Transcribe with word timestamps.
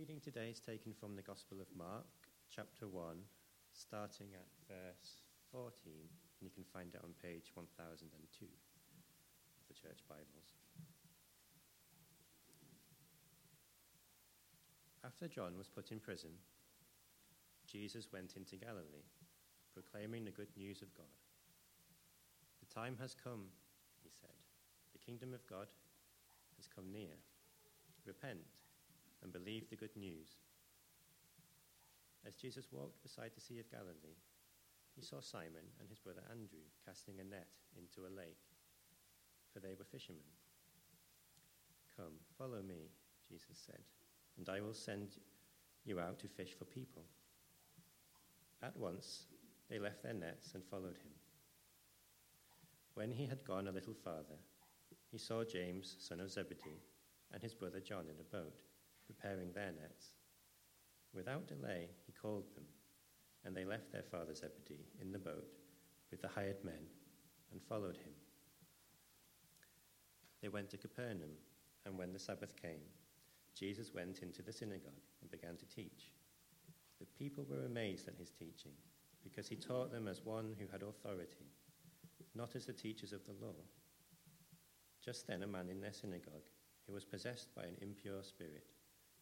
reading 0.00 0.24
today 0.24 0.48
is 0.48 0.64
taken 0.64 0.94
from 0.96 1.14
the 1.14 1.20
Gospel 1.20 1.60
of 1.60 1.68
Mark, 1.76 2.08
chapter 2.48 2.88
1, 2.88 3.20
starting 3.74 4.32
at 4.32 4.48
verse 4.64 5.20
14, 5.52 5.68
and 5.92 6.40
you 6.40 6.48
can 6.48 6.64
find 6.72 6.88
it 6.94 7.04
on 7.04 7.12
page 7.20 7.52
1002 7.52 8.08
of 8.08 9.64
the 9.68 9.76
Church 9.76 10.00
Bibles. 10.08 10.56
After 15.04 15.28
John 15.28 15.58
was 15.58 15.68
put 15.68 15.92
in 15.92 16.00
prison, 16.00 16.32
Jesus 17.68 18.08
went 18.10 18.36
into 18.40 18.56
Galilee, 18.56 19.04
proclaiming 19.74 20.24
the 20.24 20.32
good 20.32 20.56
news 20.56 20.80
of 20.80 20.96
God. 20.96 21.12
The 22.64 22.72
time 22.72 22.96
has 23.02 23.12
come, 23.12 23.52
he 24.02 24.08
said. 24.08 24.40
The 24.96 25.04
kingdom 25.04 25.34
of 25.34 25.46
God 25.46 25.68
has 26.56 26.66
come 26.74 26.90
near. 26.90 27.20
Repent 28.06 28.59
and 29.22 29.32
believe 29.32 29.68
the 29.68 29.76
good 29.76 29.94
news. 29.96 30.36
As 32.26 32.34
Jesus 32.34 32.66
walked 32.70 33.02
beside 33.02 33.30
the 33.34 33.40
Sea 33.40 33.60
of 33.60 33.70
Galilee, 33.70 34.18
he 34.94 35.02
saw 35.02 35.20
Simon 35.20 35.64
and 35.78 35.88
his 35.88 35.98
brother 35.98 36.22
Andrew 36.30 36.66
casting 36.86 37.20
a 37.20 37.24
net 37.24 37.48
into 37.76 38.06
a 38.06 38.12
lake, 38.14 38.44
for 39.52 39.60
they 39.60 39.74
were 39.78 39.84
fishermen. 39.84 40.20
Come, 41.96 42.20
follow 42.36 42.62
me, 42.62 42.90
Jesus 43.28 43.58
said, 43.64 43.80
and 44.36 44.48
I 44.48 44.60
will 44.60 44.74
send 44.74 45.16
you 45.84 46.00
out 46.00 46.18
to 46.20 46.28
fish 46.28 46.54
for 46.58 46.64
people. 46.64 47.04
At 48.62 48.76
once 48.76 49.24
they 49.68 49.78
left 49.78 50.02
their 50.02 50.14
nets 50.14 50.52
and 50.54 50.64
followed 50.64 50.98
him. 50.98 51.12
When 52.94 53.10
he 53.10 53.26
had 53.26 53.44
gone 53.44 53.68
a 53.68 53.72
little 53.72 53.94
farther, 53.94 54.38
he 55.10 55.18
saw 55.18 55.44
James, 55.44 55.96
son 55.98 56.20
of 56.20 56.30
Zebedee, 56.30 56.82
and 57.32 57.42
his 57.42 57.54
brother 57.54 57.80
John 57.80 58.04
in 58.04 58.20
a 58.20 58.36
boat 58.36 58.58
preparing 59.10 59.52
their 59.52 59.72
nets. 59.72 60.12
Without 61.12 61.48
delay, 61.48 61.88
he 62.06 62.12
called 62.12 62.44
them, 62.54 62.64
and 63.44 63.56
they 63.56 63.64
left 63.64 63.90
their 63.90 64.04
father 64.04 64.34
Zebedee 64.34 64.86
in 65.00 65.10
the 65.10 65.18
boat 65.18 65.48
with 66.10 66.22
the 66.22 66.28
hired 66.28 66.64
men 66.64 66.86
and 67.50 67.60
followed 67.62 67.96
him. 67.96 68.12
They 70.40 70.48
went 70.48 70.70
to 70.70 70.78
Capernaum, 70.78 71.34
and 71.84 71.98
when 71.98 72.12
the 72.12 72.18
Sabbath 72.18 72.54
came, 72.60 72.86
Jesus 73.58 73.92
went 73.92 74.20
into 74.22 74.42
the 74.42 74.52
synagogue 74.52 74.92
and 75.20 75.30
began 75.30 75.56
to 75.56 75.66
teach. 75.66 76.12
The 77.00 77.06
people 77.18 77.44
were 77.50 77.66
amazed 77.66 78.06
at 78.08 78.16
his 78.16 78.30
teaching, 78.30 78.72
because 79.24 79.48
he 79.48 79.56
taught 79.56 79.90
them 79.90 80.06
as 80.06 80.24
one 80.24 80.54
who 80.58 80.66
had 80.70 80.82
authority, 80.82 81.50
not 82.34 82.54
as 82.54 82.66
the 82.66 82.72
teachers 82.72 83.12
of 83.12 83.24
the 83.24 83.44
law. 83.44 83.56
Just 85.04 85.26
then, 85.26 85.42
a 85.42 85.46
man 85.46 85.68
in 85.68 85.80
their 85.80 85.92
synagogue, 85.92 86.48
who 86.86 86.92
was 86.92 87.04
possessed 87.04 87.54
by 87.54 87.62
an 87.64 87.76
impure 87.80 88.22
spirit, 88.22 88.66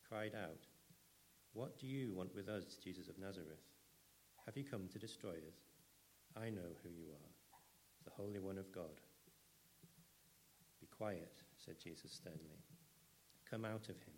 cried 0.09 0.33
out, 0.35 0.65
What 1.53 1.79
do 1.79 1.87
you 1.87 2.13
want 2.13 2.35
with 2.35 2.49
us, 2.49 2.77
Jesus 2.83 3.09
of 3.09 3.19
Nazareth? 3.19 3.61
Have 4.47 4.57
you 4.57 4.65
come 4.65 4.89
to 4.89 4.99
destroy 4.99 5.35
us? 5.47 5.59
I 6.37 6.49
know 6.49 6.73
who 6.83 6.89
you 6.89 7.09
are, 7.13 7.31
the 8.05 8.11
Holy 8.17 8.39
One 8.39 8.57
of 8.57 8.73
God. 8.73 9.01
Be 10.81 10.87
quiet, 10.87 11.33
said 11.57 11.77
Jesus 11.83 12.13
sternly. 12.13 12.63
Come 13.51 13.65
out 13.65 13.89
of 13.89 13.97
him. 13.97 14.17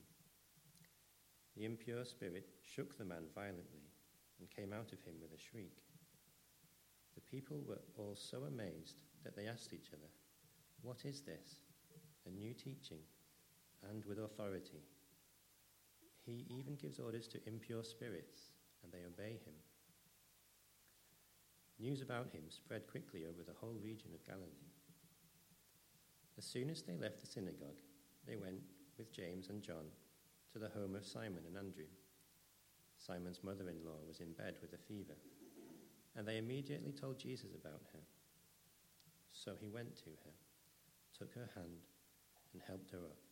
The 1.57 1.65
impure 1.65 2.05
spirit 2.05 2.51
shook 2.63 2.97
the 2.97 3.05
man 3.05 3.25
violently 3.35 3.91
and 4.39 4.49
came 4.51 4.73
out 4.73 4.93
of 4.93 5.03
him 5.03 5.15
with 5.21 5.33
a 5.33 5.43
shriek. 5.43 5.83
The 7.15 7.37
people 7.37 7.63
were 7.67 7.83
all 7.99 8.15
so 8.15 8.45
amazed 8.45 9.03
that 9.25 9.35
they 9.35 9.47
asked 9.47 9.73
each 9.73 9.91
other, 9.93 10.11
What 10.83 11.05
is 11.05 11.23
this? 11.23 11.63
A 12.27 12.31
new 12.31 12.55
teaching, 12.55 13.01
and 13.91 14.05
with 14.05 14.19
authority. 14.19 14.83
He 16.25 16.47
even 16.49 16.77
gives 16.77 16.99
orders 16.99 17.27
to 17.29 17.41
impure 17.47 17.83
spirits, 17.83 18.53
and 18.83 18.93
they 18.93 19.07
obey 19.07 19.41
him. 19.45 19.55
News 21.79 22.03
about 22.03 22.31
him 22.31 22.43
spread 22.49 22.87
quickly 22.87 23.25
over 23.25 23.43
the 23.43 23.59
whole 23.59 23.77
region 23.83 24.11
of 24.15 24.27
Galilee. 24.27 24.69
As 26.37 26.45
soon 26.45 26.69
as 26.69 26.83
they 26.83 26.97
left 26.97 27.21
the 27.21 27.27
synagogue, 27.27 27.81
they 28.27 28.37
went 28.37 28.61
with 28.99 29.13
James 29.13 29.49
and 29.49 29.63
John 29.63 29.87
to 30.53 30.59
the 30.59 30.69
home 30.69 30.95
of 30.95 31.07
Simon 31.07 31.45
and 31.47 31.57
Andrew. 31.57 31.89
Simon's 32.99 33.43
mother 33.43 33.69
in 33.71 33.85
law 33.85 34.01
was 34.07 34.21
in 34.21 34.33
bed 34.33 34.57
with 34.61 34.75
a 34.75 34.85
fever, 34.89 35.17
and 36.17 36.29
they 36.29 36.37
immediately 36.37 36.93
told 36.93 37.19
Jesus 37.19 37.55
about 37.55 37.83
her. 37.95 38.01
So 39.33 39.53
he 39.59 39.69
went 39.69 39.97
to 39.97 40.11
her, 40.25 40.35
took 41.19 41.33
her 41.35 41.49
hand, 41.55 41.87
and 42.53 42.61
helped 42.67 42.91
her 42.91 42.99
up. 42.99 43.30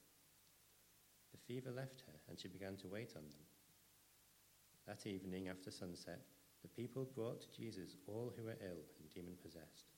Fever 1.49 1.73
left 1.73 2.03
her, 2.07 2.13
and 2.29 2.39
she 2.39 2.47
began 2.47 2.77
to 2.77 2.89
wait 2.89 3.15
on 3.17 3.23
them. 3.23 3.49
That 4.87 5.07
evening, 5.07 5.49
after 5.49 5.71
sunset, 5.71 6.21
the 6.61 6.69
people 6.69 7.09
brought 7.15 7.41
to 7.41 7.57
Jesus 7.57 7.97
all 8.07 8.35
who 8.37 8.45
were 8.45 8.61
ill 8.61 8.85
and 9.01 9.09
demon 9.09 9.33
possessed. 9.43 9.89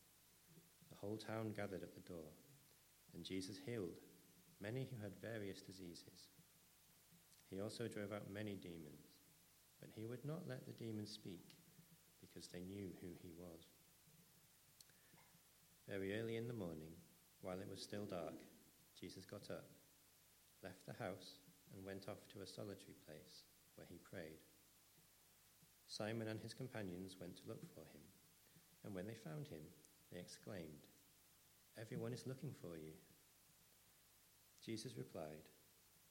The 0.91 0.97
whole 0.97 1.17
town 1.17 1.53
gathered 1.57 1.83
at 1.83 1.93
the 1.93 2.07
door, 2.07 2.31
and 3.15 3.25
Jesus 3.25 3.59
healed 3.67 3.99
many 4.63 4.87
who 4.87 5.03
had 5.03 5.11
various 5.21 5.61
diseases. 5.61 6.31
He 7.51 7.61
also 7.61 7.89
drove 7.89 8.13
out 8.13 8.31
many 8.33 8.55
demons, 8.55 9.11
but 9.81 9.91
he 9.93 10.07
would 10.07 10.25
not 10.25 10.47
let 10.49 10.65
the 10.67 10.85
demons 10.85 11.11
speak 11.11 11.57
because 12.21 12.47
they 12.47 12.63
knew 12.63 12.91
who 13.01 13.09
he 13.23 13.33
was. 13.37 13.67
Very 15.89 16.17
early 16.21 16.37
in 16.37 16.47
the 16.47 16.55
morning, 16.55 16.95
while 17.43 17.59
it 17.59 17.69
was 17.69 17.83
still 17.83 18.05
dark, 18.05 18.39
Jesus 19.01 19.25
got 19.25 19.51
up 19.51 19.65
left 20.63 20.87
the 20.87 21.03
house, 21.03 21.41
and 21.75 21.85
went 21.85 22.09
off 22.09 22.27
to 22.29 22.43
a 22.43 22.47
solitary 22.47 22.97
place 23.07 23.47
where 23.77 23.87
he 23.89 23.99
prayed. 23.99 24.43
Simon 25.87 26.29
and 26.29 26.41
his 26.41 26.55
companions 26.55 27.17
went 27.21 27.37
to 27.37 27.49
look 27.49 27.63
for 27.75 27.83
him, 27.95 28.03
and 28.85 28.95
when 28.95 29.07
they 29.07 29.15
found 29.15 29.49
him, 29.49 29.63
they 30.13 30.19
exclaimed, 30.19 30.87
Everyone 31.79 32.13
is 32.13 32.27
looking 32.27 32.53
for 32.61 32.77
you. 32.77 32.93
Jesus 34.65 34.99
replied, 34.99 35.49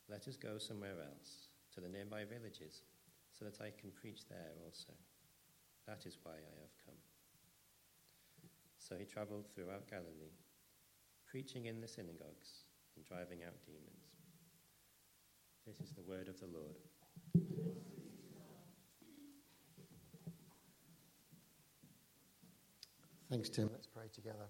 Let 0.09 0.27
us 0.27 0.37
go 0.37 0.57
somewhere 0.57 0.97
else, 0.99 1.49
to 1.75 1.81
the 1.81 1.89
nearby 1.89 2.23
villages, 2.25 2.81
so 3.31 3.45
that 3.45 3.61
I 3.61 3.71
can 3.79 3.91
preach 3.91 4.27
there 4.27 4.55
also. 4.65 4.93
That 5.87 6.05
is 6.05 6.17
why 6.23 6.33
I 6.33 6.55
have 6.61 6.75
come. 6.85 7.01
So 8.77 8.95
he 8.97 9.05
traveled 9.05 9.45
throughout 9.53 9.89
Galilee, 9.89 10.33
preaching 11.29 11.67
in 11.67 11.81
the 11.81 11.87
synagogues 11.87 12.65
and 12.95 13.05
driving 13.05 13.43
out 13.45 13.65
demons. 13.65 13.98
This 15.77 15.87
is 15.87 15.93
the 15.93 16.01
word 16.01 16.27
of 16.27 16.39
the 16.39 16.47
Lord. 16.47 16.75
Thanks, 23.29 23.49
Tim. 23.49 23.69
Let's 23.71 23.85
pray 23.85 24.05
together. 24.11 24.47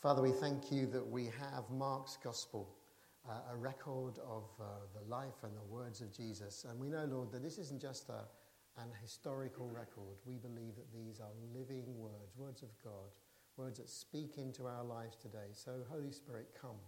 Father, 0.00 0.22
we 0.22 0.30
thank 0.30 0.72
you 0.72 0.86
that 0.86 1.06
we 1.06 1.26
have 1.26 1.68
Mark's 1.70 2.16
gospel, 2.24 2.74
uh, 3.28 3.52
a 3.52 3.56
record 3.56 4.18
of 4.26 4.44
uh, 4.58 4.64
the 4.94 5.06
life 5.10 5.42
and 5.42 5.54
the 5.54 5.64
words 5.74 6.00
of 6.00 6.10
Jesus. 6.10 6.64
And 6.70 6.80
we 6.80 6.88
know, 6.88 7.04
Lord, 7.04 7.30
that 7.32 7.42
this 7.42 7.58
isn't 7.58 7.82
just 7.82 8.08
a, 8.08 8.24
an 8.80 8.88
historical 9.02 9.68
record. 9.68 10.16
We 10.24 10.36
believe 10.36 10.76
that 10.76 10.90
these 10.90 11.20
are 11.20 11.32
living 11.54 11.84
words, 11.98 12.34
words 12.38 12.62
of 12.62 12.70
God, 12.82 13.10
words 13.58 13.78
that 13.78 13.90
speak 13.90 14.38
into 14.38 14.66
our 14.66 14.84
lives 14.84 15.16
today. 15.16 15.52
So, 15.52 15.72
Holy 15.90 16.12
Spirit, 16.12 16.48
come. 16.58 16.78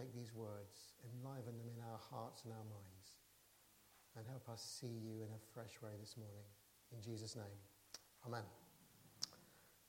Take 0.00 0.14
these 0.14 0.32
words, 0.32 0.94
enliven 1.04 1.58
them 1.58 1.68
in 1.76 1.82
our 1.92 1.98
hearts 2.10 2.44
and 2.44 2.54
our 2.54 2.64
minds, 2.64 3.18
and 4.16 4.26
help 4.26 4.48
us 4.48 4.78
see 4.80 4.86
you 4.86 5.16
in 5.16 5.28
a 5.28 5.38
fresh 5.52 5.82
way 5.82 5.90
this 6.00 6.16
morning. 6.16 6.46
In 6.96 7.02
Jesus' 7.02 7.36
name, 7.36 7.44
Amen. 8.26 8.44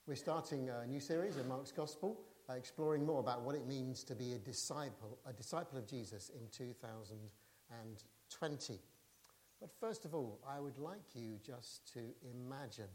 We're 0.05 0.15
starting 0.15 0.69
a 0.69 0.85
new 0.85 0.99
series 0.99 1.37
in 1.37 1.47
Mark's 1.47 1.71
Gospel, 1.71 2.19
uh, 2.49 2.55
exploring 2.55 3.05
more 3.05 3.21
about 3.21 3.43
what 3.43 3.55
it 3.55 3.65
means 3.67 4.03
to 4.03 4.13
be 4.13 4.33
a 4.33 4.37
disciple, 4.37 5.17
a 5.25 5.31
disciple 5.31 5.77
of 5.77 5.87
Jesus 5.87 6.29
in 6.29 6.49
2020. 6.51 8.79
But 9.61 9.71
first 9.79 10.03
of 10.03 10.13
all, 10.13 10.41
I 10.45 10.59
would 10.59 10.77
like 10.77 11.15
you 11.15 11.39
just 11.41 11.87
to 11.93 12.01
imagine 12.29 12.91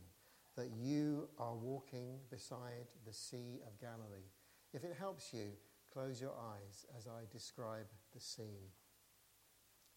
that 0.55 0.69
you 0.79 1.31
are 1.39 1.55
walking 1.55 2.19
beside 2.31 2.89
the 3.07 3.15
Sea 3.15 3.63
of 3.67 3.81
Galilee. 3.81 4.29
If 4.75 4.85
it 4.85 4.95
helps 4.99 5.33
you, 5.33 5.57
Close 5.97 6.21
your 6.21 6.35
eyes 6.53 6.85
as 6.95 7.07
I 7.07 7.23
describe 7.33 7.87
the 8.13 8.21
scene. 8.21 8.69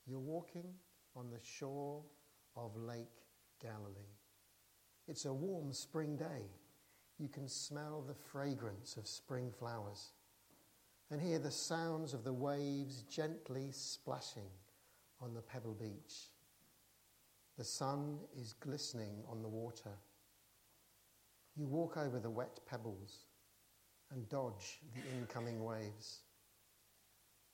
You're 0.07 0.18
walking 0.18 0.74
on 1.13 1.30
the 1.30 1.42
shore 1.44 2.06
of 2.56 2.78
Lake 2.78 3.25
Galilee. 3.62 4.16
It's 5.10 5.25
a 5.25 5.34
warm 5.34 5.74
spring 5.74 6.16
day. 6.16 6.54
You 7.18 7.28
can 7.28 7.50
smell 7.50 8.01
the 8.07 8.13
fragrance 8.13 8.96
of 8.96 9.07
spring 9.07 9.51
flowers 9.51 10.13
and 11.12 11.19
hear 11.19 11.38
the 11.38 11.51
sounds 11.51 12.13
of 12.13 12.24
the 12.24 12.31
waves 12.31 13.01
gently 13.01 13.68
splashing 13.72 14.51
on 15.19 15.34
the 15.34 15.42
pebble 15.42 15.74
beach. 15.74 16.30
The 17.57 17.66
sun 17.66 18.19
is 18.40 18.54
glistening 18.54 19.22
on 19.30 19.42
the 19.42 19.50
water. 19.50 19.98
You 21.57 21.68
walk 21.68 21.98
over 21.98 22.22
the 22.22 22.30
wet 22.30 22.62
pebbles 22.66 23.25
and 24.11 24.27
dodge 24.29 24.79
the 24.95 25.17
incoming 25.17 25.63
waves. 25.63 26.21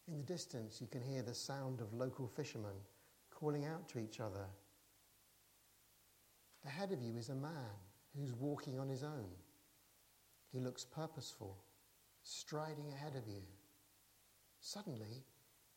In 0.07 0.17
the 0.17 0.23
distance, 0.23 0.79
you 0.79 0.87
can 0.87 1.01
hear 1.01 1.21
the 1.21 1.33
sound 1.33 1.81
of 1.81 1.93
local 1.93 2.27
fishermen 2.27 2.75
calling 3.31 3.65
out 3.65 3.89
to 3.89 3.99
each 3.99 4.19
other. 4.19 4.45
Ahead 6.65 6.91
of 6.91 7.01
you 7.01 7.17
is 7.17 7.29
a 7.29 7.35
man 7.35 7.75
who's 8.15 8.33
walking 8.33 8.79
on 8.79 8.89
his 8.89 9.03
own. 9.03 9.29
He 10.51 10.59
looks 10.59 10.85
purposeful, 10.85 11.57
striding 12.23 12.91
ahead 12.91 13.15
of 13.15 13.27
you. 13.27 13.41
Suddenly, 14.61 15.23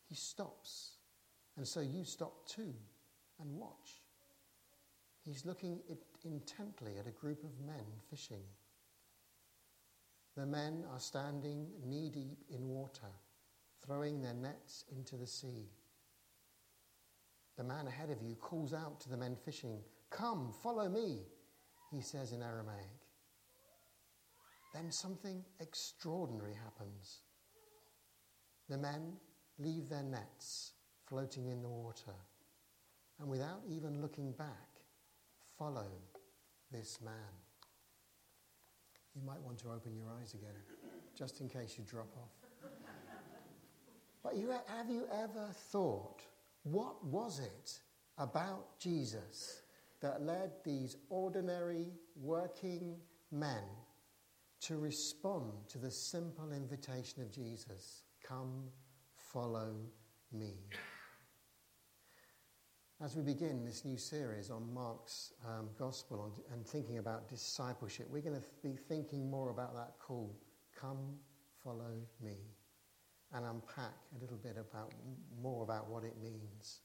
he 0.07 0.15
stops, 0.15 0.93
and 1.57 1.67
so 1.67 1.81
you 1.81 2.03
stop 2.05 2.47
too 2.47 2.73
and 3.39 3.55
watch. 3.55 4.01
He's 5.25 5.45
looking 5.45 5.79
intently 6.23 6.97
at 6.97 7.07
a 7.07 7.11
group 7.11 7.43
of 7.43 7.59
men 7.65 7.85
fishing. 8.09 8.43
The 10.35 10.45
men 10.45 10.85
are 10.91 10.99
standing 10.99 11.67
knee 11.85 12.09
deep 12.09 12.43
in 12.49 12.67
water, 12.69 13.11
throwing 13.85 14.21
their 14.21 14.33
nets 14.33 14.85
into 14.95 15.17
the 15.17 15.27
sea. 15.27 15.69
The 17.57 17.63
man 17.63 17.87
ahead 17.87 18.09
of 18.09 18.21
you 18.21 18.35
calls 18.35 18.73
out 18.73 19.01
to 19.01 19.09
the 19.09 19.17
men 19.17 19.35
fishing, 19.35 19.79
Come, 20.09 20.53
follow 20.63 20.87
me, 20.87 21.23
he 21.91 22.01
says 22.01 22.31
in 22.31 22.41
Aramaic. 22.41 22.85
Then 24.73 24.91
something 24.91 25.43
extraordinary 25.59 26.53
happens. 26.53 27.21
The 28.69 28.77
men 28.77 29.17
leave 29.57 29.89
their 29.89 30.03
nets 30.03 30.73
floating 31.07 31.47
in 31.47 31.61
the 31.61 31.69
water 31.69 32.13
and 33.19 33.29
without 33.29 33.61
even 33.67 34.01
looking 34.01 34.31
back, 34.31 34.81
follow 35.57 35.91
this 36.71 36.99
man. 37.03 37.48
You 39.19 39.27
might 39.27 39.41
want 39.41 39.57
to 39.59 39.71
open 39.71 39.95
your 39.95 40.05
eyes 40.21 40.33
again, 40.33 40.55
just 41.17 41.41
in 41.41 41.49
case 41.49 41.75
you 41.77 41.83
drop 41.83 42.07
off. 42.15 42.71
but 44.23 44.37
you, 44.37 44.49
have 44.49 44.89
you 44.89 45.05
ever 45.11 45.47
thought, 45.71 46.21
what 46.63 47.03
was 47.03 47.39
it 47.39 47.79
about 48.17 48.79
Jesus 48.79 49.63
that 50.01 50.21
led 50.21 50.51
these 50.63 50.95
ordinary 51.09 51.87
working 52.15 52.95
men 53.31 53.63
to 54.61 54.77
respond 54.77 55.51
to 55.69 55.77
the 55.77 55.91
simple 55.91 56.51
invitation 56.53 57.21
of 57.21 57.31
Jesus 57.31 58.03
come, 58.25 58.69
follow 59.15 59.73
me. 60.31 60.53
As 63.01 63.15
we 63.15 63.21
begin 63.21 63.63
this 63.63 63.85
new 63.85 63.95
series 63.95 64.49
on 64.51 64.73
Mark's 64.73 65.31
um, 65.47 65.69
Gospel 65.79 66.33
and 66.51 66.67
thinking 66.67 66.97
about 66.97 67.29
discipleship, 67.29 68.07
we're 68.11 68.21
going 68.21 68.35
to 68.35 68.45
be 68.61 68.75
thinking 68.75 69.31
more 69.31 69.51
about 69.51 69.73
that 69.73 69.93
call 69.99 70.35
come, 70.77 71.15
follow 71.63 71.93
me, 72.21 72.35
and 73.33 73.45
unpack 73.45 73.93
a 74.13 74.21
little 74.21 74.35
bit 74.35 74.57
about 74.57 74.91
more 75.41 75.63
about 75.63 75.89
what 75.89 76.03
it 76.03 76.21
means. 76.21 76.81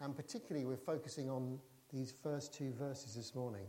And 0.00 0.16
particularly, 0.16 0.64
we're 0.64 0.78
focusing 0.78 1.28
on 1.28 1.58
these 1.92 2.14
first 2.22 2.54
two 2.54 2.72
verses 2.72 3.14
this 3.14 3.34
morning. 3.34 3.66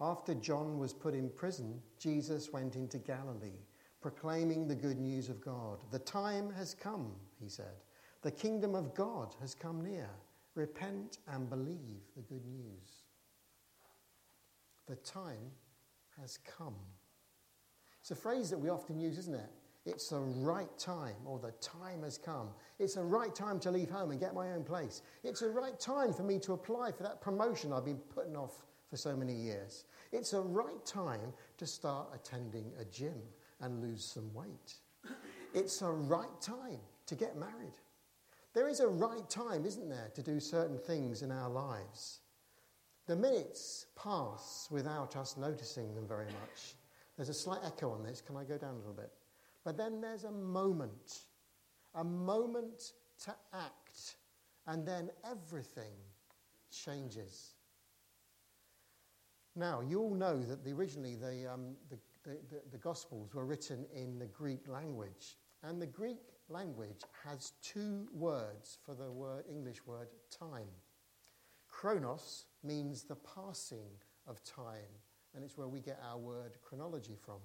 After 0.00 0.34
John 0.34 0.80
was 0.80 0.92
put 0.92 1.14
in 1.14 1.30
prison, 1.30 1.80
Jesus 1.96 2.52
went 2.52 2.74
into 2.74 2.98
Galilee, 2.98 3.62
proclaiming 4.00 4.66
the 4.66 4.74
good 4.74 4.98
news 4.98 5.28
of 5.28 5.40
God. 5.40 5.78
The 5.92 6.00
time 6.00 6.52
has 6.54 6.74
come, 6.74 7.12
he 7.40 7.48
said. 7.48 7.84
The 8.22 8.32
kingdom 8.32 8.74
of 8.74 8.96
God 8.96 9.36
has 9.40 9.54
come 9.54 9.80
near. 9.80 10.10
Repent 10.54 11.18
and 11.28 11.48
believe 11.48 12.02
the 12.16 12.22
good 12.22 12.44
news. 12.46 13.04
The 14.86 14.96
time 14.96 15.52
has 16.18 16.38
come. 16.38 16.74
It's 18.00 18.10
a 18.10 18.16
phrase 18.16 18.50
that 18.50 18.58
we 18.58 18.68
often 18.68 18.98
use, 18.98 19.18
isn't 19.18 19.34
it? 19.34 19.50
It's 19.86 20.08
the 20.08 20.18
right 20.18 20.76
time, 20.78 21.16
or 21.24 21.38
the 21.38 21.52
time 21.52 22.02
has 22.02 22.18
come. 22.18 22.48
It's 22.78 22.94
the 22.94 23.02
right 23.02 23.34
time 23.34 23.58
to 23.60 23.70
leave 23.70 23.90
home 23.90 24.10
and 24.10 24.20
get 24.20 24.34
my 24.34 24.52
own 24.52 24.64
place. 24.64 25.02
It's 25.24 25.40
the 25.40 25.48
right 25.48 25.78
time 25.78 26.12
for 26.12 26.22
me 26.22 26.38
to 26.40 26.52
apply 26.52 26.92
for 26.92 27.02
that 27.04 27.20
promotion 27.20 27.72
I've 27.72 27.84
been 27.86 28.00
putting 28.14 28.36
off 28.36 28.66
for 28.90 28.96
so 28.96 29.16
many 29.16 29.32
years. 29.32 29.84
It's 30.12 30.32
the 30.32 30.42
right 30.42 30.84
time 30.84 31.32
to 31.58 31.66
start 31.66 32.08
attending 32.14 32.72
a 32.78 32.84
gym 32.84 33.22
and 33.60 33.80
lose 33.80 34.04
some 34.04 34.32
weight. 34.34 34.74
It's 35.54 35.78
the 35.78 35.90
right 35.90 36.40
time 36.40 36.80
to 37.06 37.14
get 37.14 37.36
married. 37.36 37.74
There 38.52 38.68
is 38.68 38.80
a 38.80 38.88
right 38.88 39.28
time, 39.30 39.64
isn't 39.64 39.88
there, 39.88 40.10
to 40.14 40.22
do 40.22 40.40
certain 40.40 40.78
things 40.78 41.22
in 41.22 41.30
our 41.30 41.48
lives. 41.48 42.20
The 43.06 43.16
minutes 43.16 43.86
pass 43.96 44.68
without 44.70 45.16
us 45.16 45.36
noticing 45.36 45.94
them 45.94 46.06
very 46.06 46.26
much. 46.26 46.74
There's 47.16 47.28
a 47.28 47.34
slight 47.34 47.60
echo 47.64 47.90
on 47.92 48.02
this. 48.02 48.20
Can 48.20 48.36
I 48.36 48.44
go 48.44 48.58
down 48.58 48.74
a 48.74 48.78
little 48.78 48.92
bit? 48.92 49.12
But 49.64 49.76
then 49.76 50.00
there's 50.00 50.24
a 50.24 50.32
moment, 50.32 51.20
a 51.94 52.04
moment 52.04 52.92
to 53.24 53.34
act, 53.52 54.16
and 54.66 54.86
then 54.86 55.10
everything 55.24 55.92
changes. 56.70 57.54
Now, 59.56 59.80
you 59.80 60.00
all 60.00 60.14
know 60.14 60.40
that 60.42 60.64
the, 60.64 60.72
originally 60.72 61.16
the, 61.16 61.52
um, 61.52 61.74
the, 61.90 61.98
the, 62.24 62.62
the, 62.70 62.78
Gospels 62.78 63.34
were 63.34 63.44
written 63.44 63.84
in 63.94 64.18
the 64.18 64.26
Greek 64.26 64.68
language. 64.68 65.36
And 65.62 65.82
the 65.82 65.86
Greek 65.86 66.29
language 66.50 67.02
has 67.24 67.52
two 67.62 68.06
words 68.12 68.78
for 68.84 68.94
the 68.94 69.10
word, 69.10 69.44
English 69.48 69.86
word 69.86 70.08
time. 70.30 70.68
Chronos 71.68 72.44
means 72.64 73.04
the 73.04 73.16
passing 73.16 73.90
of 74.26 74.42
time, 74.44 74.92
and 75.34 75.44
it's 75.44 75.56
where 75.56 75.68
we 75.68 75.80
get 75.80 76.00
our 76.10 76.18
word 76.18 76.58
chronology 76.62 77.16
from. 77.24 77.40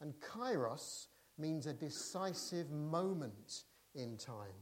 And 0.00 0.14
kairos 0.20 1.08
means 1.38 1.66
a 1.66 1.72
decisive 1.72 2.70
moment 2.70 3.64
in 3.94 4.16
time. 4.16 4.60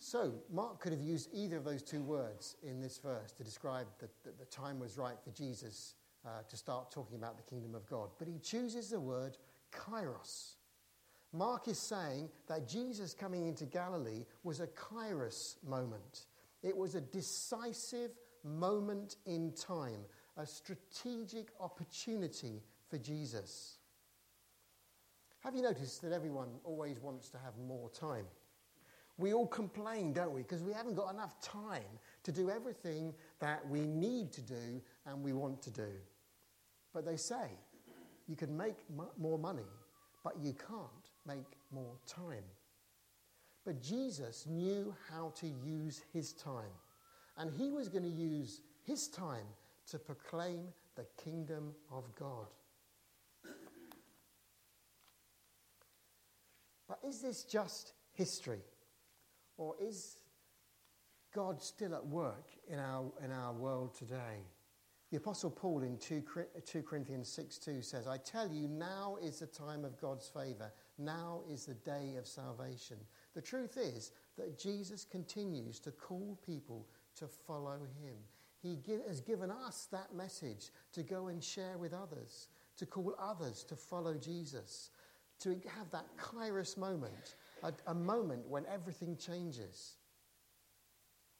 So, 0.00 0.34
Mark 0.52 0.80
could 0.80 0.92
have 0.92 1.00
used 1.00 1.28
either 1.32 1.56
of 1.56 1.64
those 1.64 1.82
two 1.82 2.02
words 2.02 2.56
in 2.62 2.80
this 2.80 2.98
verse 2.98 3.32
to 3.32 3.42
describe 3.42 3.86
that, 3.98 4.10
the 4.38 4.44
time 4.44 4.78
was 4.78 4.96
right 4.96 5.16
for 5.22 5.30
Jesus 5.30 5.94
uh, 6.24 6.42
to 6.48 6.56
start 6.56 6.90
talking 6.90 7.16
about 7.16 7.36
the 7.36 7.42
kingdom 7.42 7.74
of 7.74 7.88
God. 7.88 8.10
But 8.18 8.28
he 8.28 8.38
chooses 8.38 8.90
the 8.90 9.00
word 9.00 9.38
kairos, 9.72 10.54
Mark 11.32 11.68
is 11.68 11.78
saying 11.78 12.30
that 12.46 12.66
Jesus 12.66 13.12
coming 13.12 13.46
into 13.46 13.66
Galilee 13.66 14.24
was 14.44 14.60
a 14.60 14.66
kairos 14.66 15.56
moment. 15.66 16.26
It 16.62 16.76
was 16.76 16.94
a 16.94 17.00
decisive 17.00 18.12
moment 18.44 19.16
in 19.26 19.52
time, 19.52 20.00
a 20.36 20.46
strategic 20.46 21.48
opportunity 21.60 22.62
for 22.88 22.96
Jesus. 22.98 23.78
Have 25.40 25.54
you 25.54 25.62
noticed 25.62 26.02
that 26.02 26.12
everyone 26.12 26.48
always 26.64 26.98
wants 26.98 27.28
to 27.30 27.38
have 27.38 27.56
more 27.58 27.90
time? 27.90 28.24
We 29.18 29.34
all 29.34 29.46
complain, 29.46 30.12
don't 30.12 30.32
we? 30.32 30.42
Because 30.42 30.62
we 30.62 30.72
haven't 30.72 30.94
got 30.94 31.12
enough 31.12 31.40
time 31.40 31.98
to 32.22 32.32
do 32.32 32.50
everything 32.50 33.14
that 33.40 33.68
we 33.68 33.80
need 33.80 34.32
to 34.32 34.40
do 34.40 34.80
and 35.06 35.22
we 35.22 35.32
want 35.32 35.60
to 35.62 35.70
do. 35.70 35.90
But 36.94 37.04
they 37.04 37.16
say 37.16 37.50
you 38.28 38.36
can 38.36 38.56
make 38.56 38.76
more 39.18 39.38
money, 39.38 39.66
but 40.24 40.34
you 40.40 40.54
can't 40.54 40.88
make 41.28 41.58
more 41.70 41.94
time. 42.06 42.44
But 43.64 43.82
Jesus 43.82 44.46
knew 44.48 44.94
how 45.12 45.32
to 45.36 45.46
use 45.46 46.00
his 46.12 46.32
time. 46.32 46.72
And 47.36 47.52
he 47.52 47.70
was 47.70 47.88
going 47.88 48.04
to 48.04 48.08
use 48.08 48.62
his 48.84 49.08
time 49.08 49.46
to 49.90 49.98
proclaim 49.98 50.68
the 50.96 51.04
kingdom 51.22 51.74
of 51.92 52.04
God. 52.18 52.46
But 56.88 56.98
is 57.06 57.20
this 57.20 57.44
just 57.44 57.92
history? 58.14 58.62
Or 59.58 59.74
is 59.80 60.16
God 61.34 61.62
still 61.62 61.94
at 61.94 62.06
work 62.06 62.46
in 62.68 62.78
our, 62.78 63.12
in 63.22 63.30
our 63.30 63.52
world 63.52 63.94
today? 63.94 64.46
The 65.10 65.18
Apostle 65.18 65.50
Paul 65.50 65.82
in 65.82 65.98
2, 65.98 66.22
2 66.66 66.82
Corinthians 66.82 67.30
6 67.30 67.58
2 67.58 67.82
says, 67.82 68.06
I 68.06 68.18
tell 68.18 68.50
you, 68.50 68.68
now 68.68 69.16
is 69.22 69.38
the 69.38 69.46
time 69.46 69.84
of 69.84 70.00
God's 70.00 70.28
favour. 70.28 70.72
Now 70.98 71.42
is 71.48 71.64
the 71.64 71.74
day 71.74 72.16
of 72.18 72.26
salvation. 72.26 72.96
The 73.34 73.40
truth 73.40 73.76
is 73.76 74.10
that 74.36 74.58
Jesus 74.58 75.04
continues 75.04 75.78
to 75.80 75.92
call 75.92 76.38
people 76.44 76.88
to 77.16 77.28
follow 77.46 77.78
him. 78.02 78.16
He 78.60 78.76
give, 78.84 79.06
has 79.06 79.20
given 79.20 79.50
us 79.50 79.86
that 79.92 80.14
message 80.14 80.70
to 80.92 81.04
go 81.04 81.28
and 81.28 81.42
share 81.42 81.78
with 81.78 81.92
others, 81.92 82.48
to 82.78 82.86
call 82.86 83.14
others 83.20 83.64
to 83.68 83.76
follow 83.76 84.14
Jesus, 84.14 84.90
to 85.40 85.50
have 85.76 85.88
that 85.92 86.06
kairos 86.16 86.76
moment, 86.76 87.36
a, 87.62 87.72
a 87.86 87.94
moment 87.94 88.48
when 88.48 88.66
everything 88.66 89.16
changes. 89.16 89.96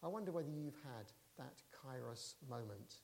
I 0.05 0.07
wonder 0.07 0.31
whether 0.31 0.50
you've 0.50 0.81
had 0.85 1.11
that 1.38 1.55
kairos 1.75 2.35
moment. 2.49 2.95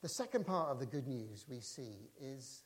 The 0.00 0.08
second 0.08 0.46
part 0.46 0.70
of 0.70 0.80
the 0.80 0.86
good 0.86 1.06
news 1.06 1.46
we 1.48 1.60
see 1.60 2.10
is 2.20 2.63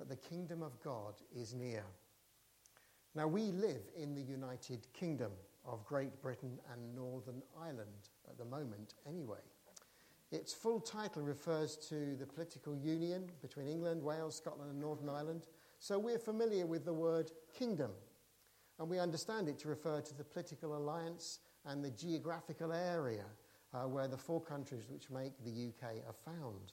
that 0.00 0.08
the 0.08 0.16
kingdom 0.16 0.62
of 0.62 0.80
God 0.82 1.14
is 1.36 1.54
near. 1.54 1.84
Now, 3.14 3.26
we 3.26 3.52
live 3.52 3.82
in 3.94 4.14
the 4.14 4.22
United 4.22 4.86
Kingdom 4.94 5.30
of 5.66 5.84
Great 5.84 6.22
Britain 6.22 6.58
and 6.72 6.94
Northern 6.94 7.42
Ireland 7.60 8.08
at 8.26 8.38
the 8.38 8.46
moment, 8.46 8.94
anyway. 9.06 9.44
Its 10.32 10.54
full 10.54 10.80
title 10.80 11.22
refers 11.22 11.76
to 11.88 12.16
the 12.16 12.24
political 12.24 12.74
union 12.74 13.30
between 13.42 13.68
England, 13.68 14.02
Wales, 14.02 14.36
Scotland, 14.36 14.70
and 14.70 14.80
Northern 14.80 15.10
Ireland, 15.10 15.48
so 15.80 15.98
we're 15.98 16.18
familiar 16.18 16.66
with 16.66 16.86
the 16.86 16.94
word 16.94 17.30
kingdom. 17.52 17.90
And 18.78 18.88
we 18.88 18.98
understand 18.98 19.48
it 19.48 19.58
to 19.58 19.68
refer 19.68 20.00
to 20.00 20.16
the 20.16 20.24
political 20.24 20.76
alliance 20.76 21.40
and 21.66 21.84
the 21.84 21.90
geographical 21.90 22.72
area 22.72 23.26
uh, 23.74 23.82
where 23.82 24.08
the 24.08 24.16
four 24.16 24.40
countries 24.40 24.88
which 24.88 25.10
make 25.10 25.32
the 25.44 25.68
UK 25.68 25.96
are 26.06 26.14
found. 26.24 26.72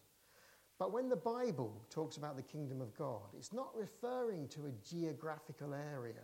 But 0.80 0.94
when 0.94 1.10
the 1.10 1.16
Bible 1.16 1.82
talks 1.90 2.18
about 2.18 2.36
the 2.36 2.44
kingdom 2.44 2.82
of 2.82 2.96
God, 2.96 3.34
it's 3.36 3.54
not 3.54 3.76
referring 3.76 4.48
to 4.50 4.68
a 4.68 4.88
geographical 4.88 5.74
area. 5.74 6.24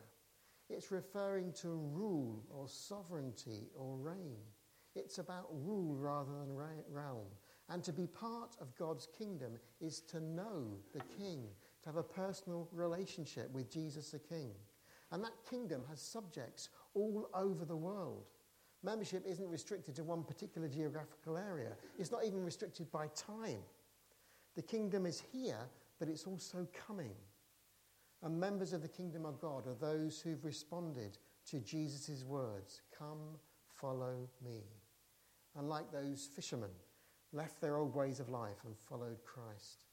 It's 0.69 0.91
referring 0.91 1.53
to 1.61 1.69
rule 1.69 2.43
or 2.49 2.67
sovereignty 2.67 3.69
or 3.75 3.97
reign. 3.97 4.37
It's 4.95 5.17
about 5.17 5.47
rule 5.51 5.95
rather 5.95 6.31
than 6.31 6.55
realm. 6.55 7.25
And 7.69 7.83
to 7.83 7.91
be 7.91 8.05
part 8.05 8.55
of 8.61 8.75
God's 8.77 9.07
kingdom 9.17 9.57
is 9.81 10.01
to 10.01 10.19
know 10.19 10.77
the 10.93 11.01
king, 11.17 11.47
to 11.81 11.89
have 11.89 11.95
a 11.95 12.03
personal 12.03 12.67
relationship 12.71 13.51
with 13.51 13.71
Jesus 13.71 14.11
the 14.11 14.19
king. 14.19 14.51
And 15.11 15.23
that 15.23 15.31
kingdom 15.49 15.83
has 15.89 16.01
subjects 16.01 16.69
all 16.93 17.29
over 17.33 17.65
the 17.65 17.75
world. 17.75 18.25
Membership 18.83 19.23
isn't 19.25 19.49
restricted 19.49 19.95
to 19.95 20.03
one 20.03 20.23
particular 20.23 20.67
geographical 20.67 21.37
area, 21.37 21.71
it's 21.97 22.11
not 22.11 22.25
even 22.25 22.43
restricted 22.43 22.91
by 22.91 23.07
time. 23.15 23.63
The 24.55 24.61
kingdom 24.61 25.05
is 25.05 25.23
here, 25.31 25.59
but 25.99 26.07
it's 26.07 26.25
also 26.25 26.67
coming. 26.87 27.15
And 28.21 28.39
members 28.39 28.71
of 28.73 28.81
the 28.81 28.87
kingdom 28.87 29.25
of 29.25 29.41
God 29.41 29.67
are 29.67 29.75
those 29.75 30.21
who've 30.21 30.43
responded 30.45 31.17
to 31.49 31.59
Jesus' 31.59 32.23
words 32.23 32.81
Come, 32.97 33.37
follow 33.67 34.29
me. 34.43 34.63
And 35.57 35.69
like 35.69 35.91
those 35.91 36.29
fishermen, 36.35 36.69
left 37.31 37.59
their 37.59 37.77
old 37.77 37.93
ways 37.93 38.19
of 38.19 38.29
life 38.29 38.63
and 38.65 38.77
followed 38.77 39.23
Christ. 39.25 39.85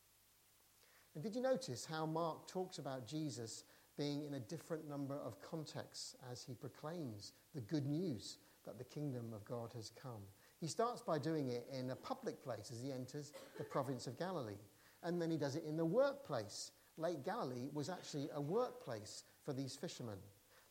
And 1.14 1.24
did 1.24 1.34
you 1.34 1.42
notice 1.42 1.84
how 1.84 2.06
Mark 2.06 2.46
talks 2.46 2.78
about 2.78 3.06
Jesus 3.06 3.64
being 3.98 4.22
in 4.24 4.34
a 4.34 4.40
different 4.40 4.88
number 4.88 5.16
of 5.16 5.40
contexts 5.42 6.14
as 6.30 6.42
he 6.42 6.54
proclaims 6.54 7.32
the 7.54 7.60
good 7.60 7.86
news 7.86 8.38
that 8.64 8.78
the 8.78 8.84
kingdom 8.84 9.32
of 9.34 9.44
God 9.44 9.72
has 9.74 9.90
come? 10.00 10.22
He 10.60 10.66
starts 10.66 11.00
by 11.00 11.18
doing 11.18 11.48
it 11.48 11.66
in 11.72 11.90
a 11.90 11.96
public 11.96 12.42
place 12.44 12.70
as 12.70 12.82
he 12.82 12.92
enters 12.92 13.32
the 13.56 13.64
province 13.64 14.06
of 14.06 14.18
Galilee. 14.18 14.60
And 15.02 15.20
then 15.20 15.30
he 15.30 15.38
does 15.38 15.56
it 15.56 15.64
in 15.64 15.76
the 15.76 15.84
workplace. 15.84 16.72
Lake 16.98 17.24
Galilee 17.24 17.70
was 17.72 17.88
actually 17.88 18.28
a 18.34 18.40
workplace 18.40 19.24
for 19.42 19.54
these 19.54 19.74
fishermen. 19.74 20.18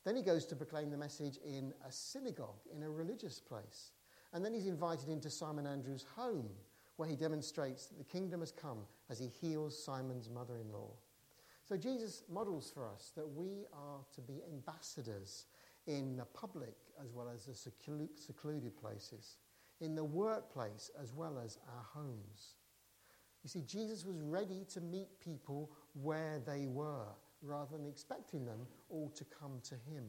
Then 0.06 0.16
he 0.16 0.22
goes 0.22 0.46
to 0.46 0.56
proclaim 0.56 0.92
the 0.92 0.98
message 0.98 1.40
in 1.44 1.74
a 1.88 1.92
synagogue, 1.92 2.62
in 2.76 2.84
a 2.84 2.90
religious 2.90 3.40
place. 3.40 3.92
And 4.32 4.46
then 4.46 4.54
he's 4.54 4.68
invited 4.68 5.10
into 5.10 5.32
Simon 5.32 5.66
Andrew's 5.66 6.06
home, 6.16 6.50
where 6.98 7.10
he 7.10 7.16
demonstrates 7.16 7.88
that 7.88 7.98
the 7.98 8.04
kingdom 8.04 8.42
has 8.42 8.52
come 8.52 8.80
as 9.10 9.18
he 9.18 9.28
heals 9.28 9.84
Simon's 9.84 10.30
mother 10.30 10.58
in 10.58 10.72
law. 10.72 10.92
So 11.68 11.78
Jesus 11.78 12.24
models 12.30 12.72
for 12.72 12.88
us 12.88 13.12
that 13.16 13.28
we 13.28 13.66
are 13.74 14.00
to 14.14 14.22
be 14.22 14.42
ambassadors 14.52 15.46
in 15.88 16.16
the 16.16 16.26
public 16.26 16.76
as 17.04 17.12
well 17.12 17.30
as 17.34 17.46
the 17.46 17.56
secluded 17.56 18.78
places 18.80 19.38
in 19.82 19.96
the 19.96 20.04
workplace 20.04 20.92
as 21.02 21.14
well 21.14 21.40
as 21.44 21.58
our 21.68 21.84
homes. 21.84 22.56
You 23.44 23.50
see, 23.50 23.62
Jesus 23.62 24.06
was 24.06 24.22
ready 24.22 24.66
to 24.74 24.82
meet 24.82 25.20
people 25.20 25.72
where 25.94 26.42
they 26.46 26.66
were 26.66 27.08
rather 27.42 27.78
than 27.78 27.88
expecting 27.88 28.46
them 28.46 28.68
all 28.90 29.10
to 29.16 29.24
come 29.26 29.62
to 29.64 29.76
him. 29.76 30.04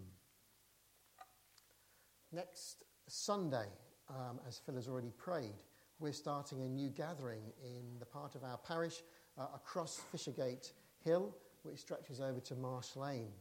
Next 2.33 2.85
Sunday, 3.07 3.67
um, 4.09 4.41
as 4.47 4.59
Phil 4.59 4.75
has 4.75 4.89
already 4.89 5.12
prayed, 5.17 5.55
we're 6.00 6.12
starting 6.12 6.62
a 6.62 6.69
new 6.69 6.89
gathering 6.89 7.43
in 7.62 7.99
the 7.99 8.07
part 8.07 8.35
of 8.35 8.43
our 8.43 8.59
parish 8.59 9.03
uh, 9.39 9.47
across 9.55 10.00
Fishergate 10.12 10.73
Hill, 11.05 11.35
which 11.62 11.79
stretches 11.79 12.21
over 12.21 12.41
to 12.41 12.55
Marsh 12.57 12.97
Lane. 12.97 13.33